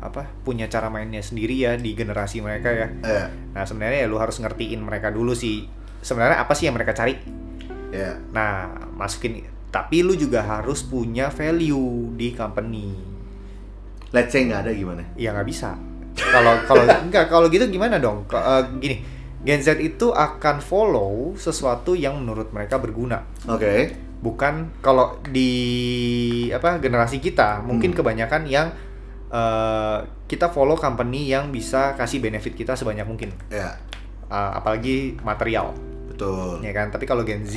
apa 0.00 0.26
punya 0.42 0.64
cara 0.66 0.88
mainnya 0.90 1.20
sendiri 1.22 1.54
ya 1.54 1.78
di 1.78 1.94
generasi 1.94 2.42
mereka 2.42 2.74
ya. 2.74 2.88
Eh, 3.06 3.26
nah 3.54 3.62
sebenarnya 3.62 4.04
ya 4.04 4.08
lu 4.10 4.18
harus 4.18 4.42
ngertiin 4.42 4.82
mereka 4.82 5.14
dulu 5.14 5.30
sih. 5.36 5.70
Sebenarnya 6.02 6.42
apa 6.42 6.58
sih 6.58 6.66
yang 6.66 6.74
mereka 6.74 6.90
cari? 6.96 7.14
Ya 7.94 8.18
Nah, 8.34 8.70
masukin 8.96 9.44
tapi 9.70 10.02
lu 10.02 10.18
juga 10.18 10.42
harus 10.42 10.82
punya 10.82 11.30
value 11.30 12.10
di 12.18 12.34
company. 12.34 12.90
let's 14.10 14.34
say 14.34 14.42
nggak 14.42 14.66
ada 14.66 14.72
gimana? 14.74 15.06
Ya 15.14 15.30
nggak 15.30 15.46
bisa. 15.46 15.78
Kalau 16.22 16.54
kalau 16.62 16.84
enggak 16.84 17.26
kalau 17.26 17.46
gitu 17.46 17.64
gimana 17.66 17.96
dong? 17.96 18.24
Ke- 18.24 18.36
eh, 18.38 18.62
gini, 18.76 18.96
Gen 19.40 19.58
Z 19.58 19.76
itu 19.76 20.10
akan 20.10 20.58
follow 20.58 21.12
sesuatu 21.34 21.92
yang 21.92 22.16
menurut 22.16 22.50
mereka 22.50 22.76
berguna. 22.76 23.24
oke 23.42 23.74
Bukan 24.20 24.54
kalau 24.78 25.16
di 25.24 25.52
apa 26.50 26.76
generasi 26.76 27.18
kita 27.18 27.60
mungkin 27.60 27.90
Hmm. 27.90 27.98
kebanyakan 27.98 28.42
yang 28.44 28.68
eh, 29.28 29.98
kita 30.26 30.48
follow 30.48 30.74
company 30.74 31.26
yang 31.26 31.48
bisa 31.48 31.94
kasih 31.94 32.18
benefit 32.18 32.52
kita 32.52 32.74
sebanyak 32.74 33.04
mungkin. 33.04 33.30
ya 33.48 33.78
Eh, 34.26 34.50
apalagi 34.52 35.18
material. 35.18 35.74
betul 36.06 36.60
ya 36.60 36.70
kan 36.70 36.86
tapi 36.88 37.02
kalau 37.02 37.22
Gen 37.22 37.42
Z 37.42 37.56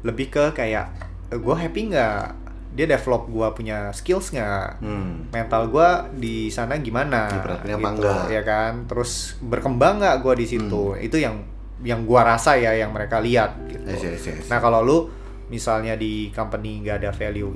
lebih 0.00 0.26
ke 0.28 0.50
kayak 0.52 0.88
gue 1.30 1.54
happy 1.54 1.90
nggak 1.90 2.22
dia 2.70 2.86
develop 2.86 3.26
gue 3.26 3.48
punya 3.52 3.90
skills 3.90 4.30
nggak 4.30 4.78
hmm. 4.78 5.30
mental 5.30 5.66
gue 5.66 5.88
di 6.16 6.36
sana 6.48 6.78
gimana 6.78 7.26
Diperhatiin 7.28 7.74
apa 7.74 7.88
enggak? 7.90 8.22
ya 8.30 8.42
kan 8.42 8.72
terus 8.86 9.34
berkembang 9.38 9.98
nggak 9.98 10.16
gue 10.20 10.34
di 10.36 10.46
situ 10.48 10.82
Hmm. 10.90 11.00
itu 11.00 11.16
yang 11.16 11.36
yang 11.80 12.04
gue 12.04 12.20
rasa 12.20 12.54
ya 12.54 12.72
yang 12.72 12.90
mereka 12.90 13.18
lihat 13.18 13.56
gitu 13.66 13.82
see, 13.90 14.06
I 14.08 14.16
see. 14.16 14.46
nah 14.46 14.58
kalau 14.58 14.80
lu 14.80 14.98
misalnya 15.48 15.94
di 15.94 16.30
company 16.30 16.78
nggak 16.80 16.96
ada 16.98 17.10
value 17.10 17.50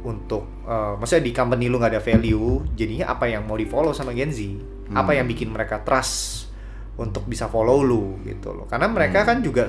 untuk 0.00 0.64
eh, 0.64 0.94
maksudnya 0.94 1.24
di 1.24 1.32
company 1.32 1.66
lu 1.66 1.76
nggak 1.76 1.92
ada 1.92 2.02
value 2.02 2.62
jadinya 2.72 3.10
apa 3.10 3.26
yang 3.26 3.42
mau 3.42 3.54
di 3.54 3.64
follow 3.64 3.90
sama 3.90 4.12
Gen 4.12 4.30
Z 4.30 4.40
apa 4.88 5.10
Hmm. 5.10 5.18
yang 5.18 5.26
bikin 5.26 5.48
mereka 5.48 5.80
trust 5.80 6.46
untuk 6.94 7.24
bisa 7.24 7.46
follow 7.46 7.80
lu 7.80 8.18
gitu 8.22 8.50
loh 8.50 8.64
karena 8.64 8.86
mereka 8.86 9.22
Hmm. 9.22 9.28
kan 9.28 9.38
juga 9.40 9.64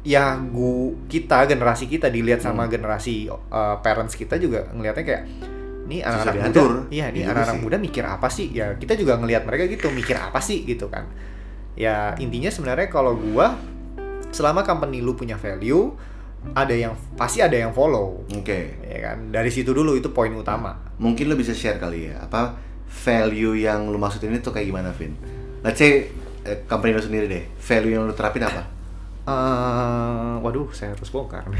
ya 0.00 0.32
gu 0.40 0.96
kita 1.12 1.44
generasi 1.44 1.84
kita 1.84 2.08
dilihat 2.08 2.40
sama 2.40 2.64
Hmm. 2.64 2.72
generasi 2.72 3.28
eh, 3.28 3.76
parents 3.84 4.16
kita 4.16 4.40
juga 4.40 4.64
ngelihatnya 4.72 5.04
kayak 5.04 5.22
ini 5.90 6.00
anak-anak 6.00 6.54
muda 6.54 6.62
iya 6.88 7.04
ini 7.10 7.18
Iya 7.20 7.34
anak-anak 7.34 7.58
muda 7.60 7.76
mikir 7.76 8.04
apa 8.06 8.30
sih 8.30 8.48
ya 8.54 8.78
kita 8.78 8.96
juga 8.96 9.18
ngelihat 9.18 9.44
mereka 9.44 9.66
gitu 9.68 9.90
mikir 9.90 10.16
apa 10.16 10.38
sih 10.40 10.62
gitu 10.64 10.88
kan 10.88 11.04
ya 11.74 12.14
intinya 12.16 12.48
sebenarnya 12.48 12.88
kalau 12.88 13.18
gua 13.18 13.58
selama 14.30 14.62
company 14.62 15.02
lu 15.02 15.18
punya 15.18 15.34
value 15.34 15.92
ada 16.56 16.72
yang 16.72 16.96
pasti 17.20 17.44
ada 17.44 17.52
yang 17.52 17.74
follow 17.76 18.24
Oke. 18.32 18.80
ya 18.80 19.12
kan 19.12 19.28
dari 19.28 19.52
situ 19.52 19.76
dulu 19.76 19.92
itu 19.98 20.08
poin 20.14 20.32
utama 20.32 20.88
Mungkin 20.96 21.28
lo 21.28 21.36
bisa 21.36 21.52
share 21.52 21.80
kali 21.80 22.12
ya, 22.12 22.20
apa 22.24 22.56
value 22.88 23.56
yang 23.56 23.88
lo 23.88 23.96
maksudin 23.96 24.36
itu 24.36 24.52
kayak 24.52 24.68
gimana, 24.68 24.92
Vin? 24.92 25.16
Let's 25.64 25.80
say 25.80 26.12
eh, 26.44 26.60
company 26.68 26.92
lo 26.92 27.00
sendiri 27.00 27.24
deh, 27.24 27.44
value 27.56 27.96
yang 27.96 28.04
lo 28.04 28.12
terapin 28.12 28.44
apa? 28.44 28.68
Eh, 29.30 30.34
waduh 30.42 30.66
saya 30.74 30.90
harus 30.98 31.06
bongkar 31.14 31.46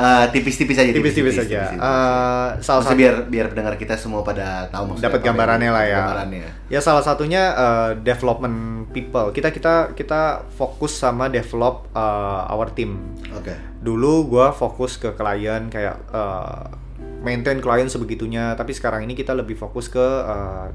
Eh, 0.00 0.24
tipis-tipis 0.32 0.80
aja. 0.80 0.92
tipis-tipis 0.96 1.36
saja 1.36 1.76
tipis-tipis. 1.76 1.76
Eh, 1.76 2.48
salah 2.64 2.82
satu 2.82 2.96
biar 2.96 3.28
biar 3.28 3.52
pendengar 3.52 3.76
kita 3.76 4.00
semua 4.00 4.24
pada 4.24 4.64
tahu 4.72 4.94
maksudnya 4.94 5.12
dapat 5.12 5.20
apa, 5.20 5.26
gambarannya 5.28 5.70
lah 5.70 5.84
ya. 5.84 6.00
Gambarannya. 6.00 6.48
Ya 6.72 6.80
salah 6.80 7.04
satunya 7.04 7.42
eh, 7.52 7.90
development 8.00 8.88
people. 8.96 9.28
Kita 9.36 9.52
kita 9.52 9.92
kita 9.92 10.48
fokus 10.56 10.96
sama 10.96 11.28
develop 11.28 11.92
eh, 11.92 12.52
our 12.54 12.72
team. 12.72 12.96
Oke. 13.36 13.52
Dulu 13.84 14.30
gua 14.32 14.56
fokus 14.56 14.96
ke 14.96 15.12
klien 15.12 15.68
kayak 15.68 16.00
eh, 16.16 16.64
maintain 17.20 17.60
klien 17.60 17.88
sebegitunya, 17.92 18.56
tapi 18.56 18.72
sekarang 18.72 19.04
ini 19.04 19.12
kita 19.12 19.36
lebih 19.36 19.58
fokus 19.60 19.92
ke 19.92 20.00
eh, 20.24 20.66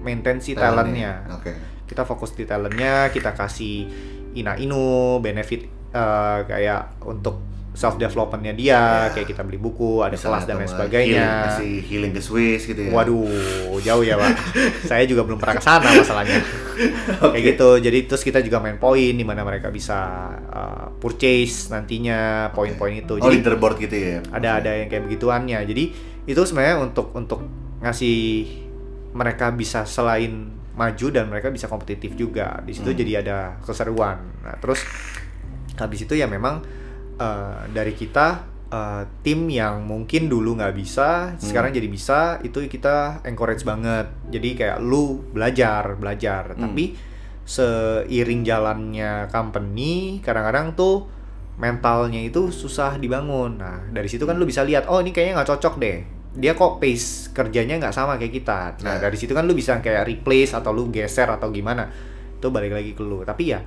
maintain 0.00 0.40
si 0.40 0.56
talentnya. 0.56 1.28
Oke. 1.36 1.52
Kita 1.84 2.08
fokus 2.08 2.32
di 2.32 2.48
talentnya, 2.48 3.12
kita 3.12 3.36
kasih 3.36 3.84
ina 4.34 4.56
inu 4.56 5.18
benefit 5.18 5.62
eh, 5.92 6.38
kayak 6.44 7.02
untuk 7.04 7.52
self 7.72 7.96
developmentnya 7.96 8.52
dia, 8.52 8.68
Ya. 8.68 8.82
kayak 9.16 9.32
kita 9.32 9.40
beli 9.48 9.56
buku, 9.56 10.04
ada 10.04 10.12
Misalnya 10.12 10.28
kelas 10.28 10.44
dan 10.44 10.56
lain 10.60 10.68
sebagainya. 10.68 11.24
Healing, 11.24 11.44
kasih 11.48 11.74
healing 11.88 12.12
ke 12.12 12.20
Swiss 12.20 12.62
gitu 12.68 12.80
ya. 12.84 12.92
Waduh, 12.92 13.80
jauh 13.80 14.04
ya 14.04 14.20
pak. 14.20 14.28
Saya 14.92 15.08
juga 15.08 15.24
belum 15.24 15.40
pernah 15.40 15.56
ke 15.56 15.64
sana 15.64 15.88
masalahnya. 15.88 16.36
Kayak 17.32 17.44
gitu. 17.56 17.68
Jadi 17.80 17.98
terus 18.04 18.20
kita 18.20 18.44
juga 18.44 18.60
main 18.60 18.76
poin 18.76 19.16
di 19.16 19.24
mana 19.24 19.40
mereka 19.40 19.72
bisa 19.72 19.96
uh, 20.52 20.92
purchase 21.00 21.72
nantinya 21.72 22.52
poin-poin 22.52 22.92
itu. 22.92 23.16
Oh, 23.16 23.24
Jadi 23.24 23.40
leaderboard 23.40 23.80
gitu 23.80 23.96
ya. 23.96 24.20
ada 24.28 24.60
ada 24.60 24.70
yang 24.76 24.92
kayak 24.92 25.08
begituannya. 25.08 25.64
Jadi 25.64 25.84
itu 26.28 26.40
sebenarnya 26.44 26.76
untuk 26.76 27.08
untuk 27.16 27.40
ngasih 27.80 28.52
mereka 29.16 29.48
bisa 29.48 29.88
selain 29.88 30.60
maju 30.72 31.06
dan 31.08 31.26
mereka 31.26 31.48
bisa 31.48 31.66
kompetitif 31.66 32.14
juga. 32.14 32.60
Di 32.60 32.72
situ 32.72 32.88
Hmm. 32.88 32.98
jadi 32.98 33.12
ada 33.20 33.38
keseruan. 33.60 34.16
Nah 34.40 34.56
terus 34.56 34.80
habis 35.74 36.00
itu 36.00 36.12
ya 36.12 36.26
memang 36.26 36.60
eh, 37.14 37.60
dari 37.68 37.92
kita 37.92 38.26
eh, 38.66 39.02
tim 39.20 39.46
yang 39.46 39.84
mungkin 39.84 40.26
dulu 40.26 40.56
nggak 40.56 40.74
bisa 40.74 41.36
sekarang 41.38 41.70
jadi 41.70 41.86
bisa 41.86 42.20
itu 42.40 42.56
kita 42.64 43.20
encourage 43.22 43.62
banget 43.62 44.08
jadi 44.26 44.48
kayak 44.54 44.78
lu 44.80 45.20
belajar 45.28 45.92
belajar 45.94 46.56
Hmm. 46.56 46.62
tapi 46.66 46.96
seiring 47.42 48.42
jalannya 48.42 49.28
company 49.28 49.92
kadang-kadang 50.20 50.72
tuh 50.72 51.04
mentalnya 51.58 52.16
itu 52.18 52.48
susah 52.48 52.96
dibangun 52.96 53.60
nah 53.60 53.76
dari 53.88 54.08
situ 54.08 54.24
kan 54.24 54.38
lu 54.38 54.46
bisa 54.46 54.64
lihat 54.64 54.88
oh 54.88 54.98
ini 54.98 55.12
kayaknya 55.12 55.36
nggak 55.36 55.50
cocok 55.52 55.74
deh 55.76 55.98
dia 56.32 56.56
kok 56.56 56.80
pace 56.80 57.28
kerjanya 57.30 57.76
nggak 57.76 57.92
sama 57.92 58.16
kayak 58.16 58.32
kita. 58.32 58.60
Nah 58.80 58.96
Ya. 58.96 59.08
dari 59.08 59.16
situ 59.20 59.36
kan 59.36 59.44
lu 59.44 59.52
bisa 59.52 59.76
kayak 59.78 60.08
replace 60.08 60.56
atau 60.56 60.72
lu 60.72 60.88
geser 60.88 61.28
atau 61.28 61.52
gimana. 61.52 61.88
Itu 62.40 62.48
balik 62.48 62.72
lagi 62.72 62.96
ke 62.96 63.02
lu. 63.04 63.20
Tapi 63.22 63.44
ya 63.52 63.60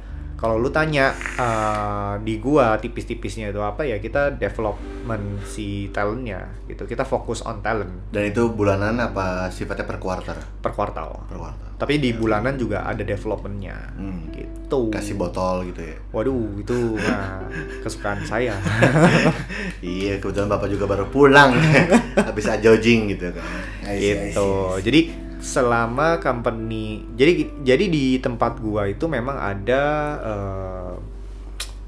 kalau 0.45 0.55
lu 0.55 0.69
tanya 0.69 1.09
eh, 1.35 2.13
di 2.21 2.37
gua 2.37 2.77
tipis-tipisnya 2.77 3.49
itu 3.49 3.57
apa 3.57 3.81
ya 3.81 3.97
kita 3.97 4.29
development 4.31 5.41
si 5.43 5.89
talentnya 5.89 6.45
gitu 6.65 6.85
kita 6.85 7.01
fokus 7.01 7.41
on 7.41 7.59
talent 7.59 7.89
Dan 8.09 8.29
itu 8.29 8.45
bulanan 8.47 8.93
apa 8.99 9.49
sifatnya 9.49 9.83
per 9.83 9.97
quarter? 9.97 10.37
per 10.61 10.69
kuartal 10.71 11.25
Per 11.25 11.33
quarter. 11.35 11.67
tapi 11.75 11.97
di 11.97 12.13
bulanan 12.13 12.53
juga 12.55 12.85
ada 12.85 13.01
developmentnya 13.01 13.73
Hmm. 13.93 14.29
gitu 14.29 14.89
Kasih 14.89 15.15
botol 15.15 15.65
gitu 15.65 15.81
ya. 15.81 15.97
waduh 16.11 16.53
itu 16.55 16.93
nah, 16.95 17.41
kesukaan 17.81 18.21
saya 18.21 18.53
Iya, 19.81 20.17
kebetulan 20.17 20.45
Bapak 20.47 20.67
juga 20.67 20.85
baru 20.87 21.05
pulang 21.07 21.53
habis 22.27 22.45
jogging 22.55 23.09
gitu 23.09 23.29
kan. 23.31 23.45
Gitu 23.87 24.49
jadi 24.81 25.24
selama 25.45 26.17
company 26.17 27.05
jadi 27.13 27.45
jadi 27.61 27.85
di 27.85 28.17
tempat 28.17 28.57
gua 28.57 28.89
itu 28.89 29.05
memang 29.05 29.37
ada 29.37 29.83
eh, 30.17 30.93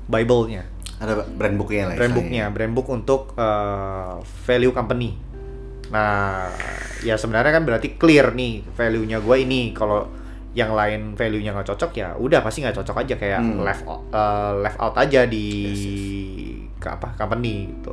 Bible-nya. 0.07 0.63
Ada 0.97 1.25
brand 1.29 1.55
booknya 1.57 1.83
lah. 1.89 1.95
brand 1.97 2.13
booknya 2.13 2.43
brand 2.49 2.73
book 2.73 2.87
untuk 2.89 3.33
eh, 3.35 4.13
value 4.45 4.71
company. 4.71 5.17
Nah 5.89 6.47
ya 7.01 7.17
sebenarnya 7.17 7.57
kan 7.57 7.63
berarti 7.65 7.97
clear 7.97 8.31
nih 8.33 8.61
value-nya 8.77 9.17
gue 9.19 9.35
ini. 9.41 9.73
Kalau 9.73 10.05
yang 10.53 10.73
lain 10.73 11.13
value-nya 11.13 11.53
nggak 11.53 11.69
cocok 11.69 11.91
ya 11.93 12.13
udah 12.17 12.41
pasti 12.41 12.61
nggak 12.61 12.77
cocok 12.77 12.97
aja. 13.03 13.15
Kayak 13.17 13.41
Hmm. 13.41 13.61
left 13.61 13.83
eh, 13.89 14.51
left 14.63 14.79
out 14.79 14.95
aja 14.95 15.21
di 15.25 15.45
Yes, 15.65 15.83
ke 16.77 16.87
apa 16.87 17.13
company 17.17 17.73
gitu. 17.73 17.91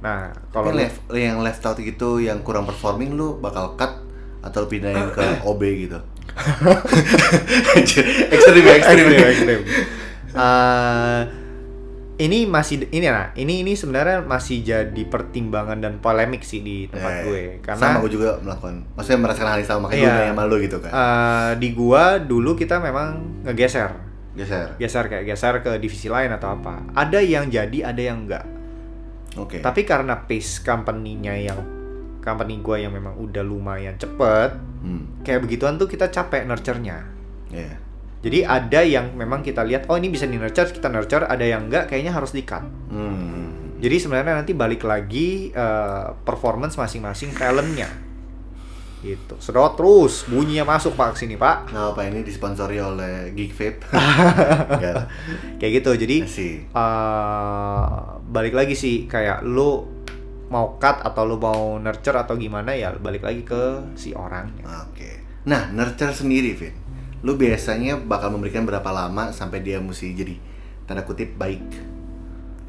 Nah 0.00 0.32
Kalau 0.50 0.70
left, 0.72 1.08
yang 1.12 1.40
left 1.40 1.62
out 1.62 1.78
gitu 1.78 2.18
yang 2.18 2.42
kurang 2.42 2.64
performing 2.64 3.14
lu 3.14 3.38
bakal 3.38 3.74
cut 3.74 4.09
atau 4.40 4.64
pindahin 4.64 5.08
ke 5.10 5.20
OB 5.50 5.62
gitu. 5.80 5.98
ekstrim 8.30 8.62
ya, 8.62 8.74
ekstrim. 8.76 9.06
Ekstrim, 9.10 9.26
ekstrim. 9.26 9.60
Eh, 10.30 11.20
ini 12.20 12.44
masih 12.44 12.84
ini 12.86 13.02
nah 13.02 13.32
ini 13.32 13.64
ini 13.64 13.72
sebenarnya 13.72 14.20
masih 14.20 14.60
jadi 14.60 15.02
pertimbangan 15.04 15.80
dan 15.80 15.98
polemik 15.98 16.40
sih 16.40 16.60
di 16.60 16.84
tempat 16.86 17.10
Eh, 17.10 17.24
gue 17.24 17.42
karena 17.60 17.80
sama 17.82 17.98
gue 17.98 18.12
juga 18.12 18.36
melakukan. 18.38 18.84
Maksudnya 18.92 19.18
merasakan 19.18 19.48
hal 19.48 19.58
yang 19.58 19.66
sama 19.66 19.80
makanya 19.82 19.98
gue 19.98 20.06
Iya. 20.06 20.14
nanya 20.14 20.30
sama 20.30 20.44
lu 20.44 20.56
gitu 20.58 20.76
kan. 20.78 20.90
eh, 20.90 21.50
di 21.56 21.68
gua 21.72 22.04
dulu 22.16 22.52
kita 22.54 22.78
memang 22.78 23.08
ngegeser 23.42 23.90
Geser. 24.30 24.78
geser 24.78 25.04
kayak 25.06 25.24
geser 25.26 25.58
ke 25.58 25.74
divisi 25.76 26.06
lain 26.06 26.30
atau 26.30 26.54
apa 26.54 26.86
ada 26.94 27.18
yang 27.18 27.50
jadi 27.50 27.90
ada 27.90 27.98
yang 27.98 28.22
enggak 28.22 28.46
Oke. 29.34 29.58
tapi 29.58 29.82
karena 29.82 30.22
pace 30.22 30.62
company-nya 30.62 31.34
yang 31.34 31.58
company 32.20 32.56
gua 32.58 32.76
yang 32.76 32.90
memang 32.90 33.16
udah 33.16 33.40
lumayan 33.40 33.96
cepet 33.96 34.56
Hmm. 34.80 35.20
kayak 35.20 35.42
begituan 35.42 35.76
tuh 35.76 35.84
kita 35.84 36.08
capek 36.08 36.44
nurture-nya 36.44 37.04
Iya. 37.48 37.76
jadi 38.20 38.38
ada 38.46 38.80
yang 38.80 39.12
memang 39.12 39.40
kita 39.40 39.60
lihat 39.60 39.84
oh 39.86 39.96
ini 39.96 40.08
bisa 40.08 40.24
di 40.24 40.34
nurture 40.34 40.68
kita 40.68 40.86
nurture 40.86 41.24
ada 41.24 41.42
yang 41.42 41.66
enggak 41.66 41.84
kayaknya 41.86 42.12
harus 42.12 42.30
di 42.30 42.42
cut 42.42 42.64
Hmm. 42.88 43.76
Jadi 43.80 43.96
sebenarnya 43.96 44.36
nanti 44.36 44.52
balik 44.52 44.84
lagi 44.84 45.48
eh, 45.48 46.06
performance 46.20 46.76
masing-masing 46.76 47.32
talentnya. 47.32 47.88
Gitu. 49.00 49.32
Sedot 49.40 49.72
terus 49.72 50.28
bunyinya 50.28 50.68
masuk 50.68 50.92
Pak 50.92 51.16
sini, 51.16 51.40
Pak. 51.40 51.72
Nggak 51.72 51.86
apa 51.90 52.00
ini 52.04 52.20
disponsori 52.20 52.76
oleh 52.76 53.32
Geek 53.32 53.56
Vape. 53.56 53.80
Kayak 55.56 55.72
gitu. 55.80 55.90
Jadi 55.96 56.16
Masih. 56.20 56.54
eh, 56.66 57.88
balik 58.28 58.52
lagi 58.52 58.74
sih 58.74 59.04
kayak 59.06 59.40
lu 59.42 59.88
mau 60.50 60.76
cut 60.76 61.00
atau 61.00 61.22
lu 61.24 61.38
mau 61.38 61.78
nurture 61.78 62.18
atau 62.18 62.34
gimana 62.34 62.74
ya 62.74 62.90
balik 62.98 63.22
lagi 63.22 63.46
ke 63.46 63.94
si 63.94 64.10
orangnya. 64.10 64.66
Oke. 64.90 65.22
Nah, 65.46 65.70
nurture 65.70 66.12
sendiri, 66.12 66.52
Vin. 66.52 66.74
Lu 67.22 67.38
biasanya 67.38 67.96
bakal 67.96 68.34
memberikan 68.34 68.66
berapa 68.66 68.90
lama 68.90 69.30
sampai 69.30 69.62
dia 69.62 69.78
mesti 69.78 70.10
jadi 70.12 70.34
tanda 70.84 71.06
kutip 71.06 71.38
baik? 71.38 71.62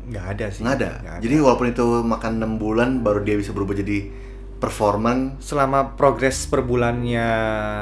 Nggak 0.08 0.26
ada 0.38 0.46
sih. 0.52 0.62
Nggak 0.62 0.76
ada. 0.78 0.92
Nggak 1.02 1.18
Jadi 1.24 1.36
walaupun 1.42 1.68
itu 1.72 1.86
makan 2.04 2.32
6 2.38 2.62
bulan 2.62 2.90
baru 3.02 3.20
dia 3.24 3.36
bisa 3.36 3.52
berubah 3.52 3.74
jadi 3.74 4.12
performan. 4.62 5.42
selama 5.42 5.98
progres 5.98 6.46
per 6.46 6.62
bulannya 6.62 7.26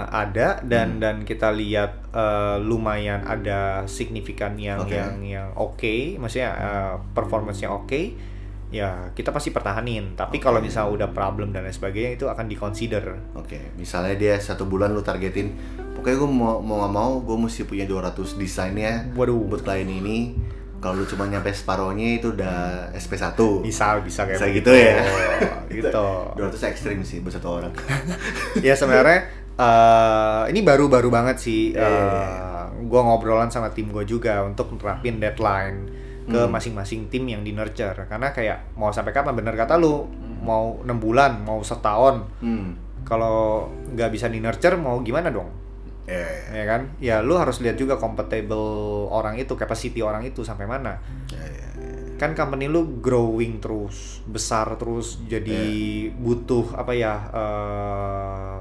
ada 0.08 0.64
dan 0.64 0.96
Hmm. 0.96 1.00
dan 1.04 1.16
kita 1.28 1.52
lihat 1.52 2.08
eh, 2.16 2.56
lumayan 2.64 3.28
ada 3.28 3.84
signifikan 3.84 4.56
yang 4.56 4.88
Oke. 4.88 4.96
yang 4.96 5.20
yang 5.20 5.48
oke 5.60 6.16
maksudnya 6.16 6.56
eh, 6.56 6.96
performance-nya 7.12 7.68
oke 7.68 8.02
ya 8.70 9.10
kita 9.12 9.34
pasti 9.34 9.50
pertahanin 9.50 10.14
tapi 10.14 10.38
Oke. 10.38 10.46
kalau 10.46 10.62
misalnya 10.62 10.94
udah 10.94 11.10
problem 11.10 11.50
dan 11.50 11.66
lain 11.66 11.74
sebagainya 11.74 12.22
itu 12.22 12.26
akan 12.30 12.46
dikonsider 12.46 13.18
Oke, 13.34 13.74
misalnya 13.74 14.14
dia 14.14 14.38
satu 14.38 14.64
bulan 14.64 14.94
lu 14.94 15.02
targetin, 15.02 15.58
pokoknya 15.98 16.18
gue 16.22 16.30
mau 16.30 16.62
mau 16.62 16.86
nggak 16.86 16.94
mau 16.94 17.12
gue 17.18 17.38
mesti 17.40 17.66
punya 17.66 17.84
200 17.84 18.38
desainnya 18.38 19.10
waduh 19.14 19.42
buat 19.42 19.62
klien 19.62 19.90
ini. 19.90 20.38
Kalau 20.80 20.96
lu 20.96 21.04
cuma 21.04 21.28
nyampe 21.28 21.52
separohnya 21.52 22.16
itu 22.16 22.32
udah 22.32 22.88
SP1. 22.96 23.36
bisa 23.60 24.00
bisa 24.00 24.24
kayak 24.24 24.38
Bisa 24.38 24.48
begitu. 24.48 24.70
gitu 24.72 24.72
ya. 24.72 24.96
gitu 25.76 25.90
200 26.40 26.72
ekstrim 26.72 27.00
sih 27.04 27.20
buat 27.20 27.36
satu 27.36 27.50
orang. 27.60 27.74
ya 28.64 28.78
sebenarnya 28.78 29.28
eh, 29.60 30.44
ini 30.56 30.64
baru-baru 30.64 31.12
banget 31.12 31.36
sih 31.36 31.76
Iya, 31.76 31.84
iya, 31.84 32.04
iya. 32.08 32.28
gue 32.80 33.02
ngobrolan 33.02 33.52
sama 33.52 33.74
tim 33.74 33.92
gue 33.92 34.08
juga 34.08 34.40
untuk 34.48 34.72
nerapin 34.80 35.20
deadline 35.20 35.99
ke 36.30 36.46
Hmm. 36.46 36.54
masing-masing 36.54 37.10
tim 37.10 37.26
yang 37.26 37.42
di 37.42 37.52
nurture. 37.52 38.06
Karena 38.06 38.30
kayak 38.30 38.78
mau 38.78 38.94
sampai 38.94 39.12
kapan 39.12 39.34
bener 39.34 39.58
kata 39.58 39.76
lu. 39.76 40.06
Mau 40.40 40.80
enam 40.86 41.02
bulan 41.02 41.42
mau 41.44 41.60
setahun. 41.60 42.24
Hmm. 42.40 42.88
kalau 43.00 43.66
nggak 43.90 44.14
bisa 44.14 44.30
di 44.30 44.38
nurture 44.38 44.78
mau 44.78 45.02
gimana 45.02 45.34
dong? 45.34 45.50
Ya, 46.06 46.22
ya 46.22 46.62
ya, 46.62 46.64
kan? 46.70 46.82
Ya 47.02 47.16
lu 47.26 47.42
harus 47.42 47.58
lihat 47.58 47.74
juga 47.74 47.98
compatible 47.98 49.10
orang 49.10 49.34
itu 49.42 49.58
capacity 49.58 50.06
orang 50.06 50.22
itu 50.30 50.46
sampai 50.46 50.70
mana. 50.70 51.02
Ya, 51.34 51.42
ya, 51.42 51.68
ya. 51.74 51.90
kan 52.22 52.38
company 52.38 52.70
lu 52.70 53.00
growing 53.02 53.58
terus 53.64 54.22
besar 54.28 54.76
terus 54.78 55.24
jadi 55.26 55.58
butuh 56.12 56.76
apa 56.78 56.92
ya 56.94 57.14
eh, 57.34 58.56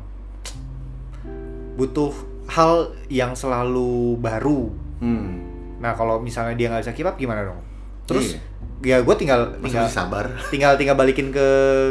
butuh 1.77 2.13
hal 2.49 2.97
yang 3.13 3.37
selalu 3.37 4.17
baru. 4.17 4.73
Hmm. 5.05 5.58
Nah 5.79 5.95
kalau 5.95 6.19
misalnya 6.19 6.55
dia 6.59 6.71
nggak 6.71 6.83
bisa 6.87 6.95
keep 6.95 7.07
up 7.07 7.15
gimana 7.15 7.47
dong? 7.47 7.61
Terus 8.09 8.35
Iya. 8.35 8.41
ya 8.79 8.97
gue 9.03 9.15
tinggal 9.19 9.59
tinggal 9.61 9.91
sabar. 9.91 10.27
tinggal 10.49 10.79
tinggal 10.79 10.95
balikin 10.95 11.35
ke 11.35 11.49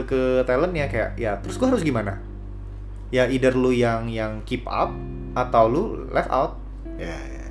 ke 0.08 0.42
talent 0.48 0.72
ya 0.72 0.88
kayak 0.88 1.20
ya 1.20 1.38
terus 1.40 1.60
gue 1.60 1.68
harus 1.68 1.84
gimana? 1.84 2.20
Ya 3.14 3.28
either 3.28 3.56
lu 3.56 3.72
yang 3.72 4.12
yang 4.12 4.44
keep 4.44 4.68
up 4.68 4.92
atau 5.38 5.64
lu 5.70 5.84
left 6.12 6.32
out. 6.34 6.60
Ya, 6.98 7.14
ya. 7.14 7.46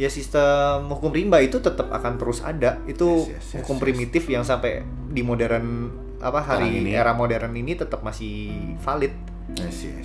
Ya 0.00 0.08
sistem 0.08 0.88
hukum 0.88 1.12
rimba 1.12 1.38
itu 1.44 1.60
tetap 1.60 1.92
akan 1.92 2.16
terus 2.16 2.40
ada. 2.40 2.80
Itu 2.88 3.28
Yes, 3.28 3.36
yes, 3.36 3.46
yes, 3.52 3.56
hukum 3.62 3.76
yes. 3.78 3.82
primitif 3.84 4.22
yang 4.32 4.42
sampai 4.42 4.80
di 5.12 5.20
modern 5.20 5.92
apa 6.20 6.40
hari 6.40 6.80
ini. 6.80 6.96
era 6.96 7.12
modern 7.12 7.52
ini 7.52 7.76
tetap 7.76 8.00
masih 8.00 8.50
valid. 8.80 9.12
Iya, 9.56 9.68
iya, 9.70 10.00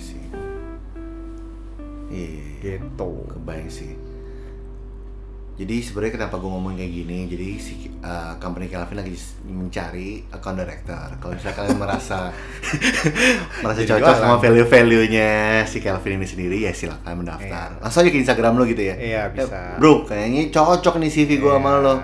iya. 2.12 2.76
gitu. 2.78 3.10
kebayang 3.32 3.70
sih. 3.72 3.96
Jadi 5.56 5.80
sebenarnya 5.80 6.20
kenapa 6.20 6.36
gue 6.36 6.46
ngomong 6.46 6.76
kayak 6.76 6.92
gini? 6.92 7.18
Jadi 7.26 7.48
si 7.56 7.74
uh, 7.98 8.36
company 8.36 8.68
Calvin 8.68 9.00
lagi 9.00 9.16
mencari 9.42 10.20
account 10.28 10.60
director. 10.60 11.16
Kalau 11.16 11.32
misalnya 11.32 11.56
kalian 11.56 11.78
merasa 11.80 12.18
merasa 13.64 13.80
Jadi 13.80 13.88
cocok 13.88 14.14
sama 14.16 14.36
value-value-nya 14.36 15.30
si 15.64 15.80
Calvin 15.80 16.20
ini 16.20 16.28
sendiri, 16.28 16.56
ya 16.60 16.76
silakan 16.76 17.24
mendaftar. 17.24 17.68
Iya. 17.72 17.80
Langsung 17.80 18.00
aja 18.04 18.10
ke 18.12 18.18
Instagram 18.20 18.52
lo 18.52 18.64
gitu 18.64 18.82
ya. 18.84 18.94
Iya, 18.94 19.22
Eh, 19.26 19.32
bisa. 19.32 19.80
bro, 19.80 20.04
kayaknya 20.04 20.52
cocok 20.52 21.00
nih 21.00 21.08
CV 21.08 21.30
gue 21.40 21.48
sama 21.50 21.70
Iya. 21.72 21.80
lo. 21.80 21.94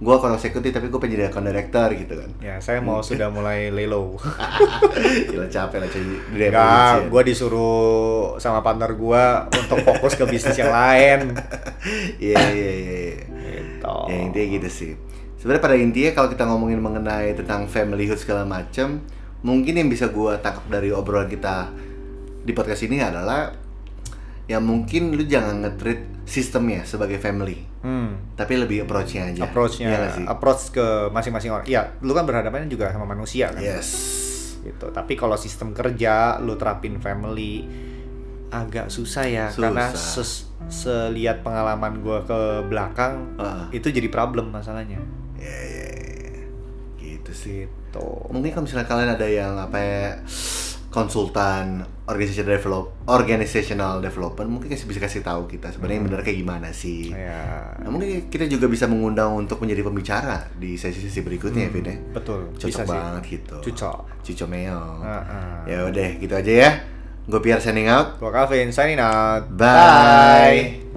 Gue 0.00 0.16
account 0.16 0.32
executive 0.32 0.72
tapi 0.72 0.88
gue 0.88 0.96
pengen 0.96 1.14
jadi 1.14 1.24
account 1.28 1.44
director 1.44 1.88
gitu 1.92 2.14
kan. 2.16 2.30
Ya, 2.40 2.56
saya 2.58 2.80
mau 2.80 3.04
sudah 3.08 3.28
mulai 3.28 3.68
lelo. 3.68 4.16
Gila 5.30 5.46
capek 5.46 5.78
lah 5.84 5.88
cuy. 5.92 6.00
Di 6.00 6.16
Enggak, 6.48 6.56
revolution. 6.56 7.10
gue 7.12 7.22
disuruh 7.28 7.80
sama 8.40 8.64
partner 8.64 8.96
gue 8.96 9.24
untuk 9.60 9.78
fokus 9.84 10.16
ke 10.16 10.24
bisnis 10.24 10.56
yang 10.56 10.72
lain. 10.72 11.20
Iya, 12.20 12.36
iya, 12.52 12.72
iya. 12.76 12.92
iya. 13.08 13.24
Gitu. 13.56 13.96
Ya 14.12 14.16
intinya 14.20 14.46
gitu 14.60 14.68
sih. 14.68 14.92
Sebenarnya 15.40 15.62
pada 15.64 15.76
intinya 15.80 16.12
kalau 16.12 16.28
kita 16.28 16.44
ngomongin 16.44 16.76
mengenai 16.76 17.32
tentang 17.32 17.64
familyhood 17.64 18.20
segala 18.20 18.44
macam, 18.44 19.00
mungkin 19.40 19.80
yang 19.80 19.88
bisa 19.88 20.12
gua 20.12 20.36
tangkap 20.36 20.68
dari 20.68 20.92
obrolan 20.92 21.32
kita 21.32 21.72
di 22.44 22.52
podcast 22.52 22.84
ini 22.84 23.00
adalah 23.00 23.48
ya 24.50 24.58
mungkin 24.58 25.14
lu 25.14 25.22
jangan 25.22 25.62
nge-treat 25.62 26.26
sistemnya 26.26 26.82
sebagai 26.82 27.18
family, 27.18 27.62
Hmm. 27.80 28.34
tapi 28.34 28.58
lebih 28.58 28.82
approach-nya 28.82 29.30
aja. 29.30 29.46
Approach-nya, 29.46 29.86
nggak 29.88 30.10
sih? 30.12 30.24
approach 30.26 30.62
ke 30.70 30.86
masing-masing 31.08 31.50
orang. 31.50 31.66
Iya, 31.66 31.94
lu 32.02 32.10
kan 32.10 32.26
berhadapan 32.26 32.66
juga 32.66 32.90
sama 32.90 33.06
manusia 33.06 33.50
kan. 33.50 33.62
Yes. 33.62 33.88
Gitu. 34.60 34.90
Tapi 34.90 35.14
kalau 35.14 35.34
sistem 35.34 35.70
kerja 35.70 36.38
lu 36.38 36.54
terapin 36.54 36.98
family 36.98 37.62
agak 38.50 38.90
susah 38.90 39.24
ya 39.24 39.46
karena 39.48 39.94
Susah. 39.94 40.26
ses- 40.26 40.46
selihat 40.68 41.40
pengalaman 41.40 42.02
gua 42.02 42.20
ke 42.20 42.38
belakang 42.66 43.38
Heeh. 43.38 43.78
itu 43.78 43.88
jadi 43.88 44.10
problem 44.10 44.50
masalahnya. 44.50 44.98
Ya, 45.38 45.46
ya, 45.46 45.86
ya. 46.28 46.42
Gitu 46.98 47.30
sih. 47.32 47.58
Gitu. 47.64 48.08
Mungkin 48.28 48.50
kalau 48.50 48.64
misalnya 48.66 48.86
kalian 48.86 49.10
ada 49.14 49.26
yang 49.26 49.54
apa 49.56 49.78
ya, 49.78 50.06
konsultan 50.90 51.86
organizational 52.10 52.58
develop 52.58 52.84
organizational 53.06 54.02
development 54.02 54.48
mungkin 54.50 54.74
kasih 54.74 54.90
bisa 54.90 54.98
kasih 54.98 55.22
tahu 55.22 55.46
kita 55.46 55.70
sebenarnya 55.70 55.96
yang 56.02 56.06
benar 56.10 56.20
kayak 56.26 56.38
gimana 56.42 56.68
sih. 56.74 57.14
Ya. 57.14 57.70
Nah, 57.78 57.88
mungkin 57.94 58.26
kita 58.26 58.50
juga 58.50 58.66
bisa 58.66 58.90
mengundang 58.90 59.38
untuk 59.38 59.62
menjadi 59.62 59.86
pembicara 59.86 60.50
di 60.58 60.74
sesi-sesi 60.74 61.22
berikutnya 61.22 61.70
ya, 61.70 61.70
Vin 61.70 61.86
ya. 61.86 61.96
Betul. 62.18 62.50
Cocok 62.58 62.66
bisa 62.66 62.82
sih. 62.82 62.90
banget 62.90 63.22
gitu. 63.38 63.56
Cocok. 63.70 63.98
Cuco 64.26 64.44
meong. 64.50 64.98
Heeh. 65.06 65.54
Ya 65.70 65.78
udah, 65.86 66.08
gitu 66.18 66.34
aja 66.34 66.52
ya. 66.66 66.70
Gue 67.30 67.38
Pierre 67.38 67.62
signing 67.62 67.86
out. 67.86 68.18
Gua 68.18 68.34
Calvin 68.34 68.74
signing 68.74 68.98
out. 68.98 69.46
Bye. 69.54 70.89